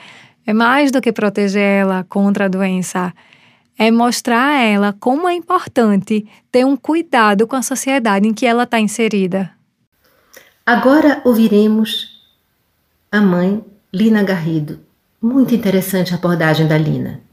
é 0.46 0.52
mais 0.52 0.92
do 0.92 1.00
que 1.00 1.14
proteger 1.14 1.62
ela 1.62 2.06
contra 2.10 2.46
a 2.46 2.50
doença. 2.50 3.14
É 3.78 3.90
mostrar 3.90 4.56
a 4.56 4.62
ela 4.62 4.94
como 5.00 5.30
é 5.30 5.34
importante 5.34 6.28
ter 6.52 6.66
um 6.66 6.76
cuidado 6.76 7.48
com 7.48 7.56
a 7.56 7.62
sociedade 7.62 8.28
em 8.28 8.34
que 8.34 8.46
ela 8.46 8.64
está 8.64 8.82
inserida. 8.82 9.50
Agora 10.66 11.22
ouviremos 11.24 12.22
a 13.10 13.22
mãe 13.22 13.64
Lina 13.94 14.24
Garrido. 14.24 14.82
Muito 15.22 15.56
interessante 15.56 16.14
a 16.14 16.18
abordagem 16.18 16.68
da 16.68 16.78
Lina. 16.78 17.25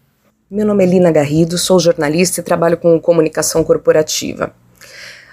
Meu 0.55 0.67
nome 0.67 0.85
é 0.85 0.87
Lina 0.87 1.11
Garrido, 1.11 1.57
sou 1.57 1.81
jornalista 1.81 2.41
e 2.41 2.45
trabalho 2.45 2.77
com 2.77 3.01
comunicação 3.01 3.65
corporativa. 3.65 4.53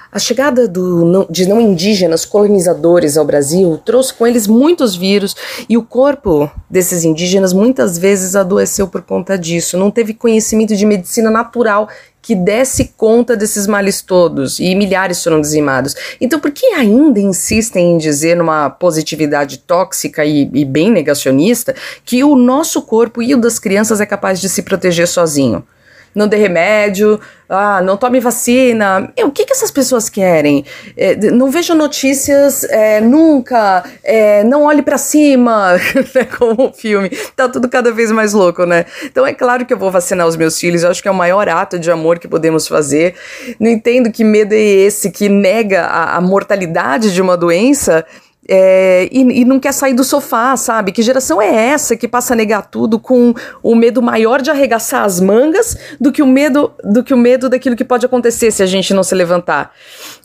A 0.09 0.17
chegada 0.17 0.65
do, 0.65 1.27
de 1.29 1.45
não 1.45 1.59
indígenas 1.59 2.23
colonizadores 2.23 3.17
ao 3.17 3.25
Brasil 3.25 3.77
trouxe 3.85 4.13
com 4.13 4.25
eles 4.25 4.47
muitos 4.47 4.95
vírus 4.95 5.35
e 5.67 5.77
o 5.77 5.83
corpo 5.83 6.49
desses 6.69 7.03
indígenas 7.03 7.51
muitas 7.51 7.97
vezes 7.97 8.33
adoeceu 8.33 8.87
por 8.87 9.01
conta 9.01 9.37
disso. 9.37 9.77
Não 9.77 9.91
teve 9.91 10.13
conhecimento 10.13 10.73
de 10.73 10.85
medicina 10.85 11.29
natural 11.29 11.89
que 12.21 12.35
desse 12.35 12.93
conta 12.97 13.35
desses 13.35 13.65
males 13.65 14.01
todos 14.01 14.59
e 14.59 14.75
milhares 14.75 15.23
foram 15.23 15.41
dizimados. 15.41 15.95
Então, 16.19 16.39
por 16.39 16.51
que 16.51 16.65
ainda 16.67 17.19
insistem 17.19 17.93
em 17.93 17.97
dizer 17.97 18.35
numa 18.35 18.69
positividade 18.69 19.59
tóxica 19.59 20.25
e, 20.25 20.49
e 20.53 20.65
bem 20.65 20.91
negacionista 20.91 21.75
que 22.05 22.23
o 22.23 22.35
nosso 22.35 22.81
corpo 22.81 23.21
e 23.21 23.33
o 23.33 23.41
das 23.41 23.59
crianças 23.59 24.01
é 24.01 24.05
capaz 24.05 24.39
de 24.39 24.49
se 24.49 24.61
proteger 24.61 25.07
sozinho? 25.07 25.63
Não 26.13 26.27
dê 26.27 26.37
remédio, 26.37 27.19
ah, 27.47 27.81
não 27.81 27.97
tome 27.97 28.19
vacina. 28.19 29.11
o 29.23 29.31
que, 29.31 29.45
que 29.45 29.53
essas 29.53 29.71
pessoas 29.71 30.07
querem? 30.07 30.63
É, 30.95 31.15
não 31.31 31.49
vejo 31.49 31.73
notícias 31.73 32.63
é, 32.65 33.01
nunca, 33.01 33.83
é, 34.03 34.43
não 34.43 34.63
olhe 34.63 34.81
para 34.81 34.97
cima, 34.97 35.73
né, 36.13 36.25
como 36.37 36.69
o 36.69 36.73
filme. 36.73 37.09
Tá 37.35 37.49
tudo 37.49 37.67
cada 37.67 37.91
vez 37.91 38.11
mais 38.11 38.33
louco, 38.33 38.65
né? 38.65 38.85
Então 39.03 39.25
é 39.25 39.33
claro 39.33 39.65
que 39.65 39.73
eu 39.73 39.77
vou 39.77 39.89
vacinar 39.89 40.27
os 40.27 40.35
meus 40.35 40.59
filhos, 40.59 40.83
eu 40.83 40.91
acho 40.91 41.01
que 41.01 41.07
é 41.07 41.11
o 41.11 41.15
maior 41.15 41.49
ato 41.49 41.79
de 41.79 41.89
amor 41.89 42.19
que 42.19 42.27
podemos 42.27 42.67
fazer. 42.67 43.15
Não 43.59 43.69
entendo 43.69 44.11
que 44.11 44.23
medo 44.23 44.53
é 44.53 44.59
esse 44.59 45.09
que 45.09 45.27
nega 45.27 45.85
a, 45.85 46.17
a 46.17 46.21
mortalidade 46.21 47.13
de 47.13 47.21
uma 47.21 47.35
doença 47.35 48.05
é, 48.51 49.07
e, 49.11 49.41
e, 49.41 49.45
não 49.45 49.59
quer 49.59 49.71
sair 49.71 49.93
do 49.93 50.03
sofá, 50.03 50.57
sabe? 50.57 50.91
Que 50.91 51.03
geração 51.03 51.39
é 51.39 51.53
essa 51.67 51.95
que 51.95 52.07
passa 52.07 52.33
a 52.33 52.35
negar 52.35 52.65
tudo 52.65 52.99
com 52.99 53.33
o 53.61 53.75
medo 53.75 54.01
maior 54.01 54.41
de 54.41 54.49
arregaçar 54.49 55.03
as 55.03 55.19
mangas 55.19 55.77
do 56.01 56.11
que 56.11 56.23
o 56.23 56.25
medo 56.25 56.71
do 56.83 57.03
que 57.03 57.13
o 57.13 57.17
medo 57.17 57.47
daquilo 57.47 57.75
que 57.75 57.85
pode 57.85 58.07
acontecer 58.07 58.49
se 58.49 58.63
a 58.63 58.65
gente 58.65 58.91
não 58.91 59.03
se 59.03 59.13
levantar. 59.13 59.71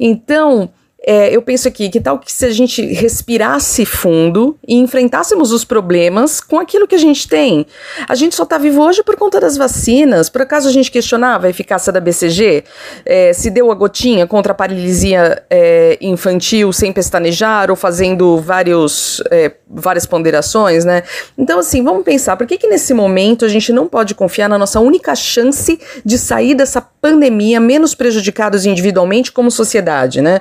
Então, 0.00 0.71
é, 1.06 1.34
eu 1.34 1.42
penso 1.42 1.68
aqui, 1.68 1.90
que 1.90 2.00
tal 2.00 2.18
que 2.18 2.32
se 2.32 2.46
a 2.46 2.50
gente 2.50 2.82
respirasse 2.94 3.84
fundo 3.84 4.56
e 4.66 4.76
enfrentássemos 4.76 5.52
os 5.52 5.64
problemas 5.64 6.40
com 6.40 6.58
aquilo 6.58 6.88
que 6.88 6.94
a 6.94 6.99
gente 6.99 7.28
tem? 7.28 7.66
A 8.08 8.14
gente 8.14 8.34
só 8.34 8.44
está 8.44 8.56
vivo 8.56 8.82
hoje 8.82 9.02
por 9.02 9.14
conta 9.16 9.38
das 9.38 9.56
vacinas. 9.56 10.30
Por 10.30 10.42
acaso 10.42 10.68
a 10.68 10.73
gente 10.73 10.90
questionava 10.90 11.46
a 11.46 11.50
eficácia 11.50 11.92
da 11.92 12.00
BCG? 12.00 12.64
É, 13.04 13.32
se 13.32 13.50
deu 13.50 13.70
a 13.70 13.75
gotinha 13.75 14.26
contra 14.26 14.52
a 14.52 14.54
paralisia 14.54 15.42
é, 15.50 15.99
infantil 16.00 16.73
sem 16.73 16.92
pestanejar 16.92 17.70
ou 17.70 17.76
fazendo 17.76 18.38
vários, 18.38 19.23
é, 19.30 19.52
várias 19.68 20.06
ponderações, 20.06 20.84
né? 20.84 21.02
Então, 21.37 21.58
assim, 21.58 21.84
vamos 21.84 22.04
pensar, 22.04 22.37
por 22.37 22.46
que, 22.46 22.56
que 22.56 22.66
nesse 22.66 22.94
momento 22.94 23.44
a 23.44 23.49
gente 23.49 23.73
não 23.73 23.87
pode 23.87 24.14
confiar 24.14 24.49
na 24.49 24.56
nossa 24.58 24.80
única 24.80 25.14
chance 25.14 25.78
de 26.04 26.18
sair 26.18 26.54
dessa 26.54 26.80
pandemia 27.04 27.61
menos 27.61 27.94
prejudicados 27.94 28.64
individualmente 28.64 29.30
como 29.30 29.50
sociedade, 29.50 30.23
né? 30.23 30.40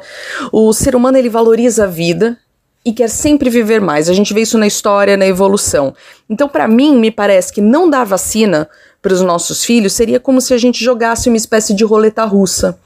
O 0.50 0.72
ser 0.72 0.96
humano 0.96 1.18
ele 1.18 1.28
valoriza 1.28 1.84
a 1.84 1.88
vida 1.88 2.38
e 2.86 2.94
quer 2.94 3.10
sempre 3.10 3.50
viver 3.50 3.82
mais. 3.82 4.08
A 4.08 4.14
gente 4.14 4.34
vê 4.34 4.44
isso 4.44 4.58
na 4.58 4.66
história, 4.66 5.18
na 5.18 5.28
evolução. 5.28 5.94
Então, 6.30 6.48
para 6.48 6.66
mim, 6.66 6.98
me 6.98 7.12
parece 7.12 7.52
que 7.52 7.60
não 7.60 7.90
dar 7.90 8.06
vacina 8.06 8.70
para 9.02 9.12
os 9.12 9.20
nossos 9.20 9.66
filhos 9.66 9.92
seria 9.92 10.22
como 10.22 10.40
se 10.40 10.54
a 10.54 10.58
gente 10.58 10.82
jogasse 10.82 11.28
uma 11.28 11.36
espécie 11.36 11.74
de 11.74 11.84
roleta 11.84 12.24
russa. 12.24 12.80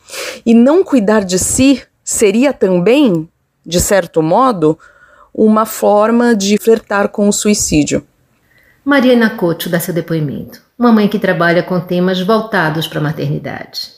E 0.43 0.55
não 0.55 0.83
cuidar 0.83 1.23
de 1.23 1.37
si 1.37 1.83
seria 2.03 2.51
também, 2.53 3.29
de 3.63 3.79
certo 3.79 4.23
modo, 4.23 4.75
uma 5.31 5.67
forma 5.67 6.35
de 6.35 6.57
flertar 6.57 7.09
com 7.09 7.29
o 7.29 7.31
suicídio. 7.31 8.03
Mariana 8.87 9.31
Couto 9.31 9.67
dá 9.67 9.81
seu 9.81 9.93
depoimento. 9.93 10.61
Uma 10.79 10.93
mãe 10.93 11.09
que 11.09 11.19
trabalha 11.19 11.61
com 11.61 11.77
temas 11.77 12.21
voltados 12.21 12.87
para 12.87 12.99
a 12.99 13.03
maternidade. 13.03 13.96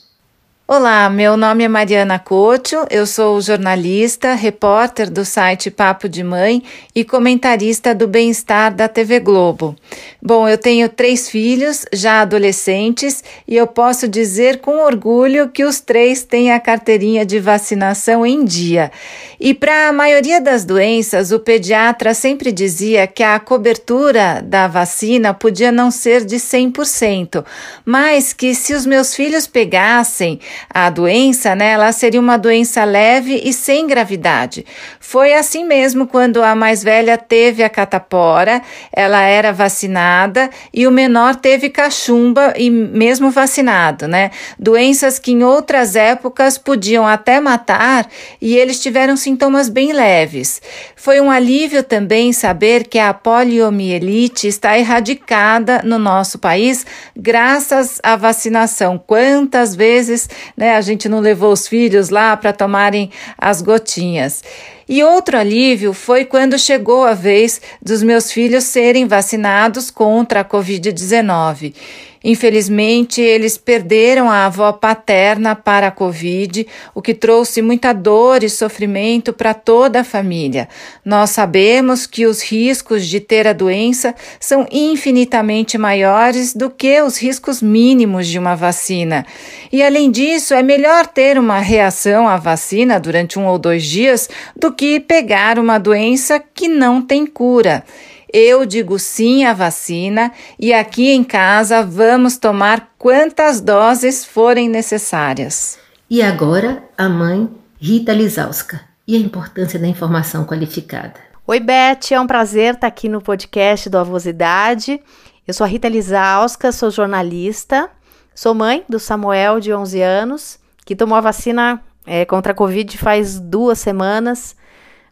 Olá, 0.72 1.10
meu 1.10 1.36
nome 1.36 1.64
é 1.64 1.68
Mariana 1.68 2.16
Couto, 2.16 2.86
eu 2.88 3.04
sou 3.04 3.40
jornalista, 3.40 4.34
repórter 4.34 5.10
do 5.10 5.24
site 5.24 5.68
Papo 5.68 6.08
de 6.08 6.22
Mãe 6.22 6.62
e 6.94 7.04
comentarista 7.04 7.92
do 7.92 8.06
bem-estar 8.06 8.72
da 8.72 8.86
TV 8.86 9.18
Globo. 9.18 9.74
Bom, 10.22 10.48
eu 10.48 10.56
tenho 10.56 10.88
três 10.88 11.28
filhos, 11.28 11.86
já 11.92 12.20
adolescentes, 12.20 13.24
e 13.48 13.56
eu 13.56 13.66
posso 13.66 14.06
dizer 14.06 14.60
com 14.60 14.84
orgulho 14.84 15.48
que 15.48 15.64
os 15.64 15.80
três 15.80 16.22
têm 16.22 16.52
a 16.52 16.60
carteirinha 16.60 17.26
de 17.26 17.40
vacinação 17.40 18.24
em 18.24 18.44
dia. 18.44 18.92
E 19.40 19.52
para 19.52 19.88
a 19.88 19.92
maioria 19.92 20.40
das 20.40 20.64
doenças, 20.64 21.32
o 21.32 21.40
pediatra 21.40 22.14
sempre 22.14 22.52
dizia 22.52 23.08
que 23.08 23.24
a 23.24 23.40
cobertura 23.40 24.40
da 24.40 24.68
vacina 24.68 25.34
podia 25.34 25.72
não 25.72 25.90
ser 25.90 26.24
de 26.24 26.36
100%, 26.36 27.44
mas 27.84 28.32
que 28.32 28.54
se 28.54 28.72
os 28.72 28.86
meus 28.86 29.16
filhos 29.16 29.48
pegassem, 29.48 30.38
a 30.68 30.90
doença, 30.90 31.54
né, 31.54 31.70
ela 31.70 31.92
seria 31.92 32.20
uma 32.20 32.36
doença 32.36 32.84
leve 32.84 33.40
e 33.44 33.52
sem 33.52 33.86
gravidade. 33.86 34.64
Foi 34.98 35.34
assim 35.34 35.64
mesmo 35.64 36.06
quando 36.06 36.42
a 36.42 36.54
mais 36.54 36.82
velha 36.82 37.16
teve 37.16 37.62
a 37.62 37.68
catapora, 37.68 38.62
ela 38.92 39.22
era 39.22 39.52
vacinada 39.52 40.50
e 40.72 40.86
o 40.86 40.90
menor 40.90 41.36
teve 41.36 41.70
cachumba 41.70 42.54
e 42.56 42.70
mesmo 42.70 43.30
vacinado, 43.30 44.06
né? 44.06 44.30
Doenças 44.58 45.18
que 45.18 45.32
em 45.32 45.42
outras 45.42 45.96
épocas 45.96 46.58
podiam 46.58 47.06
até 47.06 47.40
matar 47.40 48.08
e 48.40 48.56
eles 48.56 48.80
tiveram 48.80 49.16
sintomas 49.16 49.68
bem 49.68 49.92
leves. 49.92 50.60
Foi 50.96 51.20
um 51.20 51.30
alívio 51.30 51.82
também 51.82 52.32
saber 52.32 52.86
que 52.86 52.98
a 52.98 53.12
poliomielite 53.14 54.46
está 54.46 54.78
erradicada 54.78 55.80
no 55.82 55.98
nosso 55.98 56.38
país 56.38 56.84
graças 57.16 57.98
à 58.02 58.16
vacinação. 58.16 58.98
Quantas 58.98 59.74
vezes 59.74 60.28
né? 60.56 60.76
A 60.76 60.80
gente 60.80 61.08
não 61.08 61.20
levou 61.20 61.52
os 61.52 61.66
filhos 61.66 62.10
lá 62.10 62.36
para 62.36 62.52
tomarem 62.52 63.10
as 63.36 63.62
gotinhas. 63.62 64.42
E 64.88 65.04
outro 65.04 65.38
alívio 65.38 65.92
foi 65.92 66.24
quando 66.24 66.58
chegou 66.58 67.04
a 67.04 67.14
vez 67.14 67.60
dos 67.80 68.02
meus 68.02 68.32
filhos 68.32 68.64
serem 68.64 69.06
vacinados 69.06 69.90
contra 69.90 70.40
a 70.40 70.44
Covid-19. 70.44 71.74
Infelizmente, 72.22 73.20
eles 73.22 73.56
perderam 73.56 74.28
a 74.28 74.44
avó 74.44 74.72
paterna 74.72 75.56
para 75.56 75.86
a 75.86 75.90
Covid, 75.90 76.66
o 76.94 77.00
que 77.00 77.14
trouxe 77.14 77.62
muita 77.62 77.94
dor 77.94 78.44
e 78.44 78.50
sofrimento 78.50 79.32
para 79.32 79.54
toda 79.54 80.00
a 80.00 80.04
família. 80.04 80.68
Nós 81.02 81.30
sabemos 81.30 82.06
que 82.06 82.26
os 82.26 82.42
riscos 82.42 83.06
de 83.06 83.20
ter 83.20 83.46
a 83.46 83.54
doença 83.54 84.14
são 84.38 84.66
infinitamente 84.70 85.78
maiores 85.78 86.54
do 86.54 86.68
que 86.68 87.00
os 87.00 87.16
riscos 87.16 87.62
mínimos 87.62 88.26
de 88.26 88.38
uma 88.38 88.54
vacina. 88.54 89.24
E, 89.72 89.82
além 89.82 90.10
disso, 90.10 90.52
é 90.52 90.62
melhor 90.62 91.06
ter 91.06 91.38
uma 91.38 91.58
reação 91.58 92.28
à 92.28 92.36
vacina 92.36 93.00
durante 93.00 93.38
um 93.38 93.46
ou 93.46 93.58
dois 93.58 93.84
dias 93.84 94.28
do 94.54 94.70
que 94.70 95.00
pegar 95.00 95.58
uma 95.58 95.78
doença 95.78 96.38
que 96.38 96.68
não 96.68 97.00
tem 97.00 97.24
cura. 97.24 97.82
Eu 98.32 98.64
digo 98.64 98.96
sim 98.96 99.44
à 99.44 99.52
vacina 99.52 100.30
e 100.56 100.72
aqui 100.72 101.10
em 101.10 101.24
casa 101.24 101.82
vamos 101.82 102.38
tomar 102.38 102.92
quantas 102.96 103.60
doses 103.60 104.24
forem 104.24 104.68
necessárias. 104.68 105.80
E 106.08 106.22
agora 106.22 106.84
a 106.96 107.08
mãe 107.08 107.50
Rita 107.80 108.12
Lisauska 108.12 108.82
e 109.04 109.16
a 109.16 109.18
importância 109.18 109.80
da 109.80 109.88
informação 109.88 110.44
qualificada. 110.44 111.14
Oi, 111.44 111.58
Beth, 111.58 112.12
é 112.12 112.20
um 112.20 112.26
prazer 112.26 112.74
estar 112.74 112.86
aqui 112.86 113.08
no 113.08 113.20
podcast 113.20 113.90
do 113.90 113.98
Avosidade. 113.98 115.00
Eu 115.44 115.52
sou 115.52 115.64
a 115.64 115.68
Rita 115.68 115.88
Lisauska, 115.88 116.70
sou 116.70 116.88
jornalista, 116.88 117.90
sou 118.32 118.54
mãe 118.54 118.84
do 118.88 119.00
Samuel, 119.00 119.58
de 119.58 119.74
11 119.74 120.02
anos, 120.02 120.60
que 120.86 120.94
tomou 120.94 121.18
a 121.18 121.20
vacina 121.20 121.82
é, 122.06 122.24
contra 122.24 122.52
a 122.52 122.54
Covid 122.54 122.96
faz 122.96 123.40
duas 123.40 123.80
semanas, 123.80 124.54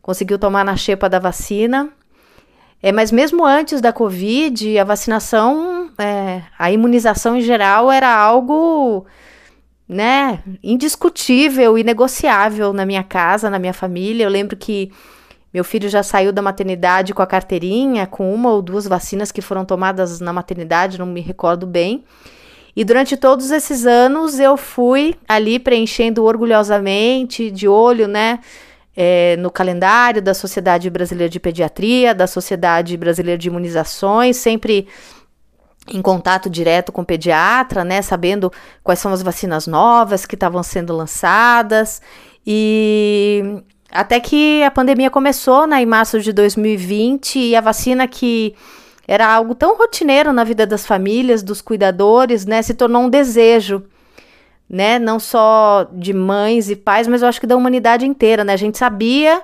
conseguiu 0.01 0.39
tomar 0.39 0.65
na 0.65 0.77
xepa 0.77 1.09
da 1.09 1.19
vacina 1.19 1.91
é, 2.83 2.93
mas 2.93 3.11
mesmo 3.11 3.45
antes 3.45 3.81
da 3.81 3.93
Covid, 3.93 4.79
a 4.79 4.85
vacinação, 4.85 5.91
é, 5.99 6.43
a 6.59 6.71
imunização 6.71 7.37
em 7.37 7.41
geral 7.41 7.91
era 7.91 8.15
algo 8.15 9.05
né, 9.89 10.41
indiscutível 10.63 11.77
e 11.77 11.83
negociável 11.83 12.73
na 12.73 12.87
minha 12.87 13.03
casa, 13.03 13.51
na 13.51 13.59
minha 13.59 13.73
família. 13.73 14.25
Eu 14.25 14.31
lembro 14.31 14.57
que 14.57 14.93
meu 15.53 15.65
filho 15.65 15.89
já 15.89 16.03
saiu 16.03 16.33
da 16.33 16.43
maternidade 16.43 17.15
com 17.15 17.23
a 17.23 17.27
carteirinha, 17.27 18.07
com 18.07 18.33
uma 18.33 18.53
ou 18.53 18.63
duas 18.63 18.87
vacinas 18.87 19.33
que 19.33 19.41
foram 19.41 19.65
tomadas 19.65 20.21
na 20.21 20.33
maternidade, 20.33 20.99
não 20.99 21.07
me 21.07 21.21
recordo 21.21 21.67
bem. 21.67 22.05
E 22.77 22.85
durante 22.85 23.17
todos 23.17 23.51
esses 23.51 23.87
anos 23.87 24.39
eu 24.39 24.57
fui 24.57 25.17
ali 25.27 25.59
preenchendo 25.59 26.23
orgulhosamente, 26.23 27.51
de 27.51 27.67
olho, 27.67 28.07
né? 28.07 28.39
É, 29.01 29.37
no 29.37 29.49
calendário 29.49 30.21
da 30.21 30.35
Sociedade 30.35 30.91
Brasileira 30.91 31.31
de 31.31 31.39
Pediatria, 31.39 32.13
da 32.13 32.27
Sociedade 32.27 32.97
Brasileira 32.97 33.39
de 33.39 33.47
Imunizações, 33.47 34.37
sempre 34.37 34.89
em 35.89 36.03
contato 36.03 36.51
direto 36.51 36.91
com 36.91 37.03
o 37.03 37.07
pediatra, 37.07 37.85
né, 37.85 38.03
sabendo 38.03 38.53
quais 38.83 38.99
são 38.99 39.13
as 39.13 39.23
vacinas 39.23 39.69
novas 39.69 40.27
que 40.27 40.35
estavam 40.35 40.65
sendo 40.65 40.97
lançadas. 40.97 42.03
E 42.45 43.63
até 43.89 44.19
que 44.19 44.65
a 44.65 44.71
pandemia 44.71 45.11
começou, 45.11 45.65
né, 45.65 45.81
em 45.81 45.87
março 45.87 46.19
de 46.19 46.33
2020, 46.33 47.39
e 47.39 47.55
a 47.55 47.61
vacina 47.61 48.09
que 48.09 48.53
era 49.07 49.33
algo 49.33 49.55
tão 49.55 49.79
rotineiro 49.79 50.33
na 50.33 50.43
vida 50.43 50.67
das 50.67 50.85
famílias, 50.85 51.41
dos 51.41 51.61
cuidadores, 51.61 52.45
né, 52.45 52.63
se 52.63 52.75
tornou 52.75 53.03
um 53.03 53.09
desejo 53.09 53.85
né? 54.69 54.99
Não 54.99 55.19
só 55.19 55.89
de 55.93 56.13
mães 56.13 56.69
e 56.69 56.77
pais, 56.77 57.09
mas 57.09 57.23
eu 57.23 57.29
acho 57.29 57.41
que 57.41 57.47
da 57.47 57.57
humanidade 57.57 58.07
inteira, 58.07 58.45
né? 58.45 58.53
A 58.53 58.57
gente 58.57 58.77
sabia 58.77 59.43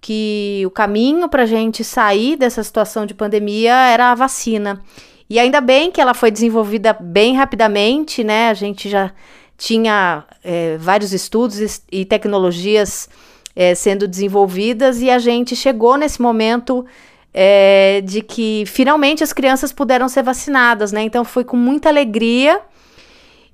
que 0.00 0.62
o 0.66 0.70
caminho 0.70 1.28
para 1.28 1.42
a 1.42 1.46
gente 1.46 1.84
sair 1.84 2.36
dessa 2.36 2.62
situação 2.62 3.06
de 3.06 3.14
pandemia 3.14 3.74
era 3.74 4.10
a 4.10 4.14
vacina. 4.14 4.82
E 5.30 5.38
ainda 5.38 5.60
bem 5.60 5.90
que 5.90 6.00
ela 6.00 6.14
foi 6.14 6.30
desenvolvida 6.30 6.96
bem 6.98 7.36
rapidamente, 7.36 8.24
né? 8.24 8.48
A 8.48 8.54
gente 8.54 8.88
já 8.88 9.12
tinha 9.56 10.24
é, 10.42 10.76
vários 10.78 11.12
estudos 11.12 11.82
e 11.90 12.04
tecnologias 12.04 13.08
é, 13.54 13.74
sendo 13.74 14.06
desenvolvidas 14.06 15.02
e 15.02 15.10
a 15.10 15.18
gente 15.18 15.56
chegou 15.56 15.96
nesse 15.96 16.22
momento 16.22 16.86
é, 17.34 18.00
de 18.04 18.22
que 18.22 18.64
finalmente 18.66 19.22
as 19.22 19.32
crianças 19.32 19.72
puderam 19.72 20.08
ser 20.08 20.22
vacinadas, 20.22 20.92
né? 20.92 21.02
Então 21.02 21.24
foi 21.24 21.44
com 21.44 21.56
muita 21.56 21.88
alegria 21.88 22.60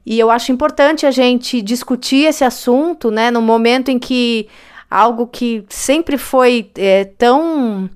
e 0.06 0.18
eu 0.18 0.30
acho 0.30 0.52
importante 0.52 1.06
a 1.06 1.10
gente 1.10 1.62
discutir 1.62 2.26
esse 2.26 2.44
assunto, 2.44 3.10
né, 3.10 3.30
no 3.30 3.40
momento 3.40 3.90
em 3.90 3.98
que 3.98 4.48
algo 4.90 5.26
que 5.26 5.64
sempre 5.68 6.18
foi 6.18 6.70
é, 6.76 7.04
tão 7.04 7.88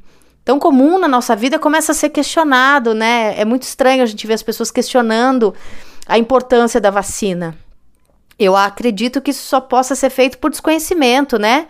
tão 0.45 0.59
comum 0.59 0.99
na 0.99 1.07
nossa 1.07 1.37
vida 1.37 1.59
começa 1.59 1.93
a 1.93 1.95
ser 1.95 2.09
questionado, 2.09 2.95
né? 2.95 3.39
É 3.39 3.45
muito 3.45 3.65
estranho 3.65 4.03
a 4.03 4.07
gente 4.07 4.27
ver 4.27 4.33
as 4.33 4.43
pessoas 4.43 4.71
questionando 4.71 5.55
a 6.07 6.17
importância 6.19 6.81
da 6.81 6.91
vacina. 6.91 7.55
Eu 8.39 8.57
acredito 8.57 9.21
que 9.21 9.31
isso 9.31 9.47
só 9.47 9.61
possa 9.61 9.95
ser 9.95 10.09
feito 10.09 10.39
por 10.39 10.51
desconhecimento, 10.51 11.39
né? 11.39 11.67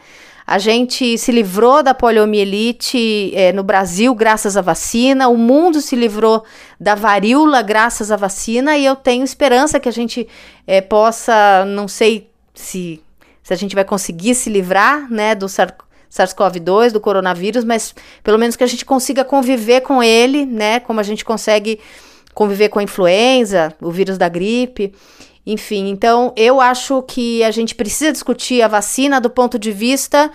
A 0.51 0.57
gente 0.57 1.19
se 1.19 1.31
livrou 1.31 1.83
da 1.83 1.93
poliomielite 1.93 3.31
é, 3.35 3.53
no 3.53 3.63
Brasil 3.63 4.15
graças 4.15 4.57
à 4.57 4.63
vacina, 4.63 5.29
o 5.29 5.37
mundo 5.37 5.83
se 5.83 5.95
livrou 5.95 6.43
da 6.81 6.95
varíola 6.95 7.61
graças 7.61 8.11
à 8.11 8.17
vacina, 8.17 8.75
e 8.75 8.87
eu 8.87 8.97
tenho 8.97 9.23
esperança 9.23 9.79
que 9.79 9.91
a 9.91 9.93
gente 9.93 10.27
é, 10.67 10.81
possa, 10.81 11.67
não 11.67 11.87
sei 11.87 12.31
se, 12.55 12.99
se 13.43 13.53
a 13.53 13.57
gente 13.57 13.75
vai 13.75 13.85
conseguir 13.85 14.35
se 14.35 14.49
livrar 14.49 15.13
né, 15.13 15.35
do 15.35 15.45
SARS-CoV-2, 15.45 16.93
do 16.93 17.01
coronavírus, 17.01 17.63
mas 17.63 17.95
pelo 18.25 18.39
menos 18.39 18.57
que 18.57 18.65
a 18.65 18.69
gente 18.69 18.87
consiga 18.87 19.27
conviver 19.27 19.83
com 19.83 20.03
ele, 20.03 20.47
né? 20.47 20.81
Como 20.81 20.99
a 20.99 21.03
gente 21.03 21.27
consegue 21.27 21.79
conviver 22.33 22.71
com 22.71 22.79
a 22.79 22.83
influenza, 22.83 23.75
o 23.83 23.91
vírus 23.91 24.17
da 24.17 24.31
gripe. 24.31 24.95
Enfim, 25.47 25.89
então 25.89 26.33
eu 26.37 26.61
acho 26.61 27.03
que 27.03 27.43
a 27.43 27.51
gente 27.51 27.75
precisa 27.75 28.13
discutir 28.13 28.63
a 28.63 28.69
vacina 28.69 29.21
do 29.21 29.31
ponto 29.31 29.59
de 29.59 29.73
vista 29.73 30.31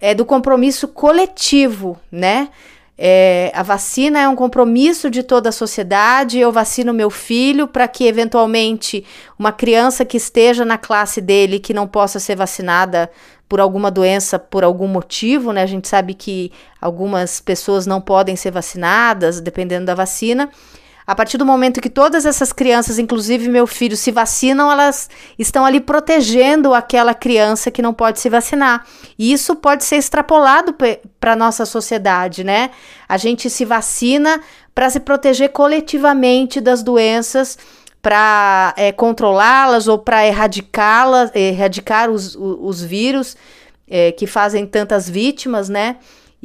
é, 0.00 0.14
do 0.14 0.24
compromisso 0.24 0.88
coletivo, 0.88 1.98
né? 2.10 2.48
É, 2.96 3.50
a 3.54 3.62
vacina 3.62 4.20
é 4.20 4.28
um 4.28 4.36
compromisso 4.36 5.10
de 5.10 5.22
toda 5.22 5.48
a 5.48 5.52
sociedade. 5.52 6.38
Eu 6.38 6.52
vacino 6.52 6.94
meu 6.94 7.10
filho 7.10 7.66
para 7.66 7.88
que, 7.88 8.04
eventualmente, 8.04 9.04
uma 9.38 9.50
criança 9.50 10.04
que 10.04 10.16
esteja 10.16 10.64
na 10.64 10.78
classe 10.78 11.20
dele 11.20 11.58
que 11.58 11.74
não 11.74 11.88
possa 11.88 12.20
ser 12.20 12.36
vacinada 12.36 13.10
por 13.48 13.60
alguma 13.60 13.90
doença, 13.90 14.38
por 14.38 14.64
algum 14.64 14.86
motivo, 14.86 15.52
né? 15.52 15.62
A 15.62 15.66
gente 15.66 15.88
sabe 15.88 16.14
que 16.14 16.52
algumas 16.80 17.40
pessoas 17.40 17.86
não 17.86 18.00
podem 18.00 18.36
ser 18.36 18.50
vacinadas, 18.50 19.40
dependendo 19.40 19.86
da 19.86 19.94
vacina. 19.94 20.48
A 21.06 21.14
partir 21.14 21.36
do 21.36 21.44
momento 21.44 21.80
que 21.80 21.90
todas 21.90 22.24
essas 22.24 22.52
crianças, 22.52 22.98
inclusive 22.98 23.48
meu 23.48 23.66
filho, 23.66 23.96
se 23.96 24.10
vacinam, 24.10 24.72
elas 24.72 25.10
estão 25.38 25.64
ali 25.64 25.80
protegendo 25.80 26.72
aquela 26.72 27.12
criança 27.12 27.70
que 27.70 27.82
não 27.82 27.92
pode 27.92 28.20
se 28.20 28.30
vacinar. 28.30 28.86
E 29.18 29.32
isso 29.32 29.54
pode 29.54 29.84
ser 29.84 29.96
extrapolado 29.96 30.74
para 31.20 31.32
a 31.32 31.36
nossa 31.36 31.66
sociedade, 31.66 32.42
né? 32.42 32.70
A 33.06 33.18
gente 33.18 33.50
se 33.50 33.64
vacina 33.64 34.40
para 34.74 34.88
se 34.88 34.98
proteger 34.98 35.50
coletivamente 35.50 36.60
das 36.60 36.82
doenças, 36.82 37.58
para 38.00 38.74
é, 38.76 38.92
controlá-las 38.92 39.88
ou 39.88 39.98
para 39.98 40.26
erradicá-las, 40.26 41.30
erradicar 41.34 42.10
os, 42.10 42.34
os, 42.34 42.58
os 42.60 42.82
vírus 42.82 43.36
é, 43.88 44.12
que 44.12 44.26
fazem 44.26 44.66
tantas 44.66 45.08
vítimas, 45.08 45.68
né? 45.68 45.96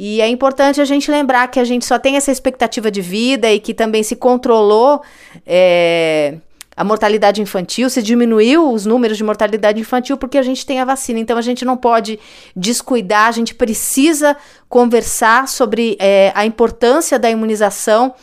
E 0.01 0.21
é 0.21 0.29
importante 0.29 0.79
a 0.79 0.85
gente 0.85 1.11
lembrar 1.11 1.49
que 1.49 1.59
a 1.59 1.65
gente 1.65 1.85
só 1.85 1.99
tem 1.99 2.15
essa 2.15 2.31
expectativa 2.31 2.89
de 2.89 3.01
vida 3.01 3.51
e 3.51 3.59
que 3.59 3.73
também 3.73 4.01
se 4.01 4.15
controlou 4.15 5.01
é, 5.45 6.37
a 6.73 6.85
mortalidade 6.85 7.41
infantil, 7.41 7.89
se 7.89 8.01
diminuiu 8.01 8.71
os 8.71 8.85
números 8.85 9.17
de 9.17 9.25
mortalidade 9.25 9.77
infantil 9.77 10.15
porque 10.15 10.37
a 10.37 10.41
gente 10.41 10.65
tem 10.65 10.79
a 10.79 10.85
vacina. 10.85 11.19
Então 11.19 11.37
a 11.37 11.41
gente 11.41 11.65
não 11.65 11.75
pode 11.75 12.17
descuidar, 12.55 13.27
a 13.27 13.33
gente 13.33 13.53
precisa 13.53 14.37
conversar 14.69 15.49
sobre 15.49 15.97
é, 15.99 16.31
a 16.33 16.45
importância 16.45 17.19
da 17.19 17.29
imunização 17.29 18.15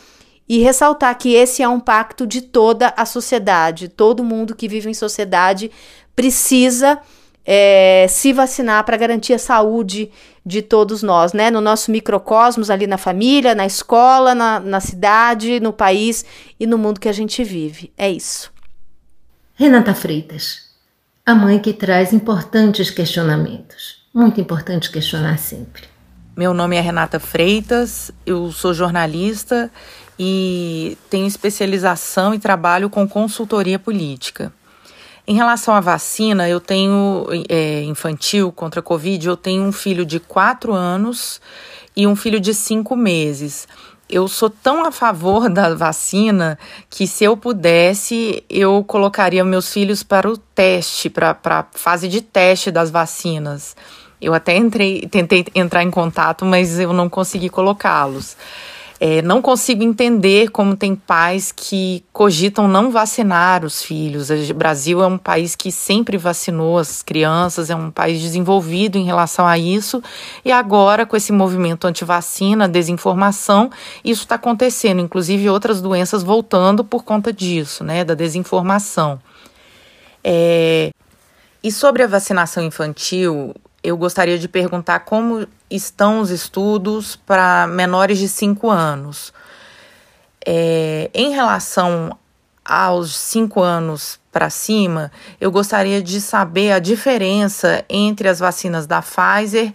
e 0.49 0.57
ressaltar 0.57 1.15
que 1.15 1.35
esse 1.35 1.61
é 1.61 1.69
um 1.69 1.79
pacto 1.79 2.25
de 2.25 2.41
toda 2.41 2.91
a 2.97 3.05
sociedade. 3.05 3.87
Todo 3.87 4.23
mundo 4.23 4.55
que 4.55 4.67
vive 4.67 4.89
em 4.89 4.95
sociedade 4.95 5.69
precisa 6.15 6.99
é, 7.49 8.05
se 8.09 8.33
vacinar 8.33 8.83
para 8.83 8.97
garantir 8.97 9.33
a 9.33 9.39
saúde 9.39 10.11
de 10.45 10.61
todos 10.61 11.01
nós, 11.01 11.31
né? 11.31 11.49
No 11.49 11.61
nosso 11.61 11.89
microcosmos, 11.89 12.69
ali 12.69 12.85
na 12.85 12.97
família, 12.97 13.55
na 13.55 13.65
escola, 13.65 14.35
na, 14.35 14.59
na 14.59 14.81
cidade, 14.81 15.61
no 15.61 15.71
país 15.71 16.25
e 16.59 16.67
no 16.67 16.77
mundo 16.77 16.99
que 16.99 17.07
a 17.07 17.13
gente 17.13 17.41
vive. 17.45 17.93
É 17.97 18.11
isso. 18.11 18.51
Renata 19.55 19.95
Freitas, 19.95 20.69
a 21.25 21.33
mãe 21.33 21.57
que 21.57 21.71
traz 21.71 22.11
importantes 22.11 22.89
questionamentos. 22.89 24.05
Muito 24.13 24.41
importante 24.41 24.91
questionar 24.91 25.37
sempre. 25.37 25.83
Meu 26.35 26.53
nome 26.53 26.75
é 26.75 26.81
Renata 26.81 27.19
Freitas, 27.19 28.11
eu 28.25 28.51
sou 28.51 28.73
jornalista 28.73 29.71
e 30.19 30.97
tenho 31.09 31.25
especialização 31.25 32.33
e 32.33 32.39
trabalho 32.39 32.89
com 32.89 33.07
consultoria 33.07 33.79
política. 33.79 34.51
Em 35.29 35.35
relação 35.35 35.73
à 35.73 35.81
vacina, 35.81 36.47
eu 36.47 36.61
tenho 36.61 37.27
é, 37.49 37.83
infantil 37.83 38.49
contra 38.49 38.79
a 38.79 38.83
Covid, 38.83 39.27
eu 39.27 39.35
tenho 39.35 39.61
um 39.61 39.73
filho 39.73 40.05
de 40.05 40.21
4 40.21 40.73
anos 40.73 41.41
e 41.93 42.07
um 42.07 42.15
filho 42.15 42.39
de 42.39 42.53
5 42.53 42.95
meses. 42.95 43.67
Eu 44.09 44.29
sou 44.29 44.49
tão 44.49 44.85
a 44.85 44.91
favor 44.91 45.49
da 45.49 45.75
vacina 45.75 46.57
que, 46.89 47.05
se 47.05 47.25
eu 47.25 47.35
pudesse, 47.35 48.41
eu 48.49 48.81
colocaria 48.85 49.43
meus 49.43 49.73
filhos 49.73 50.01
para 50.01 50.29
o 50.31 50.37
teste, 50.37 51.09
para 51.09 51.37
a 51.43 51.65
fase 51.73 52.07
de 52.07 52.21
teste 52.21 52.71
das 52.71 52.89
vacinas. 52.89 53.75
Eu 54.21 54.33
até 54.33 54.55
entrei, 54.55 55.09
tentei 55.11 55.45
entrar 55.53 55.83
em 55.83 55.91
contato, 55.91 56.45
mas 56.45 56.79
eu 56.79 56.93
não 56.93 57.09
consegui 57.09 57.49
colocá-los. 57.49 58.37
É, 58.99 59.21
não 59.21 59.43
consigo 59.43 59.83
entender 59.83 60.49
como 60.49 60.75
tem 60.75 60.95
pais 60.95 61.51
que 61.51 62.03
cogitam 62.11 62.67
não 62.67 62.89
vacinar 62.89 63.63
os 63.63 63.83
filhos. 63.83 64.29
O 64.31 64.53
Brasil 64.55 65.03
é 65.03 65.07
um 65.07 65.19
país 65.19 65.55
que 65.55 65.71
sempre 65.71 66.17
vacinou 66.17 66.79
as 66.79 67.03
crianças, 67.03 67.69
é 67.69 67.75
um 67.75 67.91
país 67.91 68.19
desenvolvido 68.19 68.97
em 68.97 69.05
relação 69.05 69.45
a 69.45 69.55
isso, 69.55 70.01
e 70.43 70.51
agora, 70.51 71.05
com 71.05 71.15
esse 71.15 71.31
movimento 71.31 71.85
anti-vacina, 71.85 72.67
desinformação, 72.67 73.69
isso 74.03 74.23
está 74.23 74.33
acontecendo, 74.33 74.99
inclusive 74.99 75.47
outras 75.47 75.79
doenças 75.79 76.23
voltando 76.23 76.83
por 76.83 77.03
conta 77.03 77.31
disso, 77.31 77.83
né, 77.83 78.03
da 78.03 78.15
desinformação. 78.15 79.19
É, 80.23 80.89
e 81.63 81.71
sobre 81.71 82.01
a 82.01 82.07
vacinação 82.07 82.63
infantil, 82.63 83.53
eu 83.83 83.95
gostaria 83.95 84.39
de 84.39 84.47
perguntar 84.47 85.01
como 85.01 85.47
estão 85.69 86.19
os 86.19 86.29
estudos 86.29 87.15
para 87.15 87.67
menores 87.67 88.17
de 88.17 88.27
5 88.27 88.69
anos. 88.69 89.33
É, 90.45 91.09
em 91.13 91.31
relação 91.31 92.17
aos 92.63 93.15
5 93.15 93.61
anos 93.61 94.19
para 94.31 94.49
cima, 94.49 95.11
eu 95.41 95.51
gostaria 95.51 96.01
de 96.01 96.21
saber 96.21 96.71
a 96.71 96.79
diferença 96.79 97.83
entre 97.89 98.27
as 98.27 98.39
vacinas 98.39 98.85
da 98.85 99.01
Pfizer 99.01 99.73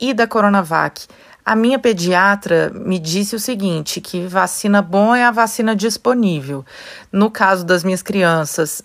e 0.00 0.14
da 0.14 0.26
Coronavac. 0.26 1.06
A 1.44 1.54
minha 1.54 1.78
pediatra 1.78 2.70
me 2.74 2.98
disse 2.98 3.36
o 3.36 3.40
seguinte: 3.40 4.00
que 4.00 4.26
vacina 4.26 4.80
bom 4.80 5.14
é 5.14 5.24
a 5.24 5.30
vacina 5.30 5.76
disponível. 5.76 6.64
No 7.12 7.30
caso 7.30 7.66
das 7.66 7.84
minhas 7.84 8.02
crianças, 8.02 8.82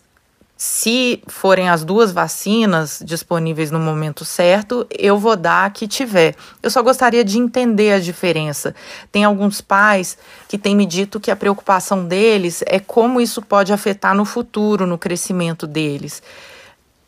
se 0.62 1.24
forem 1.26 1.70
as 1.70 1.86
duas 1.86 2.12
vacinas 2.12 3.02
disponíveis 3.06 3.72
no 3.72 3.80
momento 3.80 4.26
certo, 4.26 4.86
eu 4.92 5.18
vou 5.18 5.38
dar 5.38 5.64
a 5.64 5.70
que 5.70 5.88
tiver. 5.88 6.36
Eu 6.62 6.70
só 6.70 6.84
gostaria 6.84 7.24
de 7.24 7.40
entender 7.40 7.94
a 7.94 8.00
diferença. 8.00 8.76
Tem 9.10 9.24
alguns 9.24 9.62
pais 9.62 10.18
que 10.50 10.58
têm 10.58 10.76
me 10.76 10.86
dito 10.86 11.18
que 11.18 11.32
a 11.32 11.36
preocupação 11.38 12.06
deles 12.06 12.62
é 12.68 12.78
como 12.78 13.22
isso 13.22 13.42
pode 13.42 13.72
afetar 13.72 14.14
no 14.14 14.26
futuro, 14.26 14.86
no 14.86 14.98
crescimento 14.98 15.66
deles. 15.66 16.22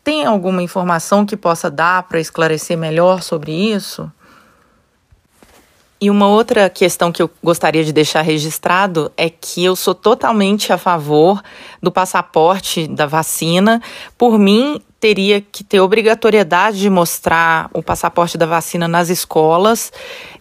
Tem 0.02 0.24
alguma 0.24 0.62
informação 0.62 1.26
que 1.26 1.36
possa 1.36 1.70
dar 1.70 2.04
para 2.04 2.18
esclarecer 2.18 2.78
melhor 2.78 3.22
sobre 3.22 3.52
isso? 3.52 4.10
E 6.02 6.10
uma 6.10 6.26
outra 6.26 6.68
questão 6.68 7.12
que 7.12 7.22
eu 7.22 7.30
gostaria 7.40 7.84
de 7.84 7.92
deixar 7.92 8.22
registrado 8.22 9.12
é 9.16 9.30
que 9.30 9.64
eu 9.64 9.76
sou 9.76 9.94
totalmente 9.94 10.72
a 10.72 10.76
favor 10.76 11.40
do 11.80 11.92
passaporte 11.92 12.88
da 12.88 13.06
vacina. 13.06 13.80
Por 14.18 14.36
mim, 14.36 14.80
teria 14.98 15.40
que 15.40 15.62
ter 15.62 15.78
obrigatoriedade 15.78 16.80
de 16.80 16.90
mostrar 16.90 17.70
o 17.72 17.84
passaporte 17.84 18.36
da 18.36 18.46
vacina 18.46 18.88
nas 18.88 19.10
escolas, 19.10 19.92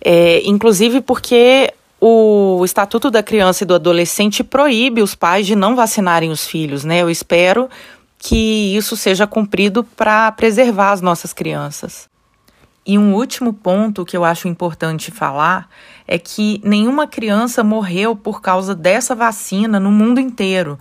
é, 0.04 0.42
inclusive 0.46 1.00
porque 1.00 1.72
o 2.00 2.66
Estatuto 2.66 3.12
da 3.12 3.22
Criança 3.22 3.64
e 3.64 3.68
do 3.68 3.76
Adolescente 3.76 4.44
proíbe 4.44 5.04
os 5.04 5.14
pais 5.14 5.46
de 5.46 5.56
não 5.56 5.76
vacinarem 5.76 6.32
os 6.32 6.44
filhos, 6.44 6.84
né? 6.84 7.04
Eu 7.04 7.10
espero 7.12 7.70
que 8.18 8.76
isso 8.76 8.98
seja 8.98 9.28
cumprido 9.28 9.84
para 9.84 10.32
preservar 10.32 10.94
as 10.94 11.02
nossas 11.02 11.34
crianças. 11.34 12.10
E 12.86 12.98
um 12.98 13.14
último 13.14 13.54
ponto 13.54 14.04
que 14.04 14.18
eu 14.18 14.26
acho 14.26 14.48
importante 14.48 15.12
falar 15.12 15.70
é 16.08 16.18
que 16.18 16.60
nenhuma 16.64 17.06
criança 17.06 17.64
morreu 17.64 18.16
por 18.16 18.42
causa 18.42 18.74
dessa 18.74 19.14
vacina 19.14 19.80
no 19.80 19.92
mundo 19.92 20.20
inteiro. 20.20 20.80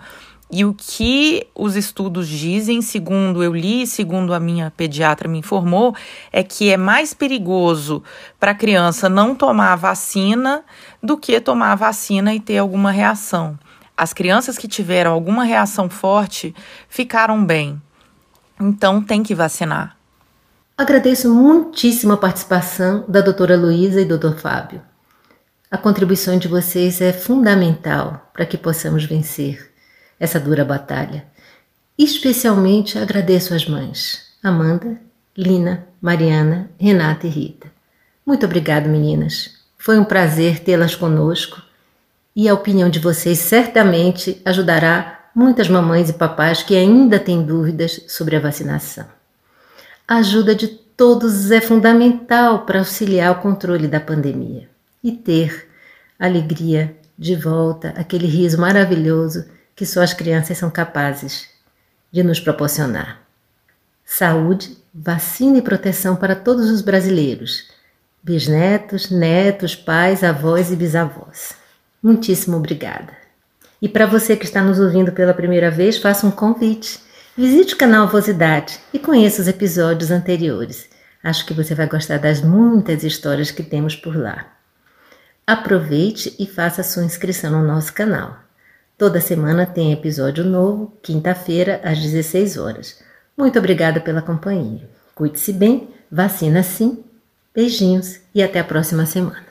E 0.53 0.65
o 0.65 0.73
que 0.73 1.47
os 1.55 1.77
estudos 1.77 2.27
dizem, 2.27 2.81
segundo 2.81 3.41
eu 3.41 3.55
li, 3.55 3.87
segundo 3.87 4.33
a 4.33 4.39
minha 4.39 4.73
pediatra 4.75 5.29
me 5.29 5.37
informou, 5.37 5.95
é 6.29 6.43
que 6.43 6.69
é 6.69 6.75
mais 6.75 7.13
perigoso 7.13 8.03
para 8.37 8.51
a 8.51 8.55
criança 8.55 9.07
não 9.07 9.33
tomar 9.33 9.71
a 9.71 9.77
vacina 9.77 10.65
do 11.01 11.17
que 11.17 11.39
tomar 11.39 11.71
a 11.71 11.75
vacina 11.75 12.33
e 12.33 12.39
ter 12.39 12.57
alguma 12.57 12.91
reação. 12.91 13.57
As 13.95 14.11
crianças 14.11 14.57
que 14.57 14.67
tiveram 14.67 15.11
alguma 15.13 15.45
reação 15.45 15.87
forte 15.89 16.53
ficaram 16.89 17.45
bem. 17.45 17.81
Então 18.59 19.01
tem 19.01 19.23
que 19.23 19.33
vacinar. 19.33 20.00
Agradeço 20.81 21.31
muitíssimo 21.31 22.13
a 22.13 22.17
participação 22.17 23.05
da 23.07 23.21
doutora 23.21 23.55
Luísa 23.55 24.01
e 24.01 24.03
do 24.03 24.17
doutor 24.17 24.39
Fábio. 24.39 24.81
A 25.69 25.77
contribuição 25.77 26.39
de 26.39 26.47
vocês 26.47 26.99
é 27.01 27.13
fundamental 27.13 28.31
para 28.33 28.47
que 28.47 28.57
possamos 28.57 29.05
vencer 29.05 29.71
essa 30.19 30.39
dura 30.39 30.65
batalha. 30.65 31.23
Especialmente 31.95 32.97
agradeço 32.97 33.53
às 33.53 33.67
mães 33.67 34.23
Amanda, 34.41 34.99
Lina, 35.37 35.85
Mariana, 36.01 36.71
Renata 36.79 37.27
e 37.27 37.29
Rita. 37.29 37.67
Muito 38.25 38.47
obrigado, 38.47 38.89
meninas. 38.89 39.51
Foi 39.77 39.99
um 39.99 40.03
prazer 40.03 40.61
tê-las 40.61 40.95
conosco 40.95 41.61
e 42.35 42.49
a 42.49 42.55
opinião 42.55 42.89
de 42.89 42.97
vocês 42.97 43.37
certamente 43.37 44.41
ajudará 44.43 45.29
muitas 45.35 45.69
mamães 45.69 46.09
e 46.09 46.13
papais 46.13 46.63
que 46.63 46.75
ainda 46.75 47.19
têm 47.19 47.43
dúvidas 47.43 48.01
sobre 48.07 48.35
a 48.35 48.39
vacinação. 48.39 49.20
A 50.11 50.15
ajuda 50.15 50.53
de 50.53 50.67
todos 50.67 51.51
é 51.51 51.61
fundamental 51.61 52.65
para 52.65 52.79
auxiliar 52.79 53.31
o 53.31 53.41
controle 53.41 53.87
da 53.87 53.97
pandemia 53.97 54.67
e 55.01 55.09
ter 55.09 55.69
alegria 56.19 56.93
de 57.17 57.33
volta, 57.33 57.93
aquele 57.95 58.27
riso 58.27 58.59
maravilhoso 58.59 59.45
que 59.73 59.85
só 59.85 60.01
as 60.01 60.13
crianças 60.13 60.57
são 60.57 60.69
capazes 60.69 61.47
de 62.11 62.23
nos 62.23 62.41
proporcionar. 62.41 63.21
Saúde, 64.03 64.77
vacina 64.93 65.59
e 65.59 65.61
proteção 65.61 66.17
para 66.17 66.35
todos 66.35 66.69
os 66.69 66.81
brasileiros, 66.81 67.69
bisnetos, 68.21 69.09
netos, 69.09 69.75
pais, 69.75 70.25
avós 70.25 70.73
e 70.73 70.75
bisavós. 70.75 71.53
Muitíssimo 72.03 72.57
obrigada. 72.57 73.13
E 73.81 73.87
para 73.87 74.05
você 74.07 74.35
que 74.35 74.43
está 74.43 74.61
nos 74.61 74.77
ouvindo 74.77 75.13
pela 75.13 75.33
primeira 75.33 75.71
vez, 75.71 75.97
faça 75.97 76.27
um 76.27 76.31
convite. 76.31 76.99
Visite 77.37 77.75
o 77.75 77.77
canal 77.77 78.09
Vosidade 78.09 78.77
e 78.93 78.99
conheça 78.99 79.41
os 79.41 79.47
episódios 79.47 80.11
anteriores. 80.11 80.89
Acho 81.23 81.45
que 81.45 81.53
você 81.53 81.73
vai 81.73 81.87
gostar 81.87 82.17
das 82.17 82.41
muitas 82.41 83.05
histórias 83.05 83.49
que 83.51 83.63
temos 83.63 83.95
por 83.95 84.17
lá. 84.17 84.47
Aproveite 85.47 86.35
e 86.37 86.45
faça 86.45 86.83
sua 86.83 87.05
inscrição 87.05 87.51
no 87.51 87.65
nosso 87.65 87.93
canal. 87.93 88.37
Toda 88.97 89.21
semana 89.21 89.65
tem 89.65 89.93
episódio 89.93 90.43
novo, 90.43 90.93
quinta-feira, 91.01 91.79
às 91.85 91.99
16 91.99 92.57
horas. 92.57 93.01
Muito 93.37 93.57
obrigada 93.57 94.01
pela 94.01 94.21
companhia. 94.21 94.89
Cuide-se 95.15 95.53
bem, 95.53 95.89
vacina 96.11 96.61
sim. 96.61 97.01
Beijinhos 97.55 98.19
e 98.35 98.43
até 98.43 98.59
a 98.59 98.63
próxima 98.63 99.05
semana. 99.05 99.50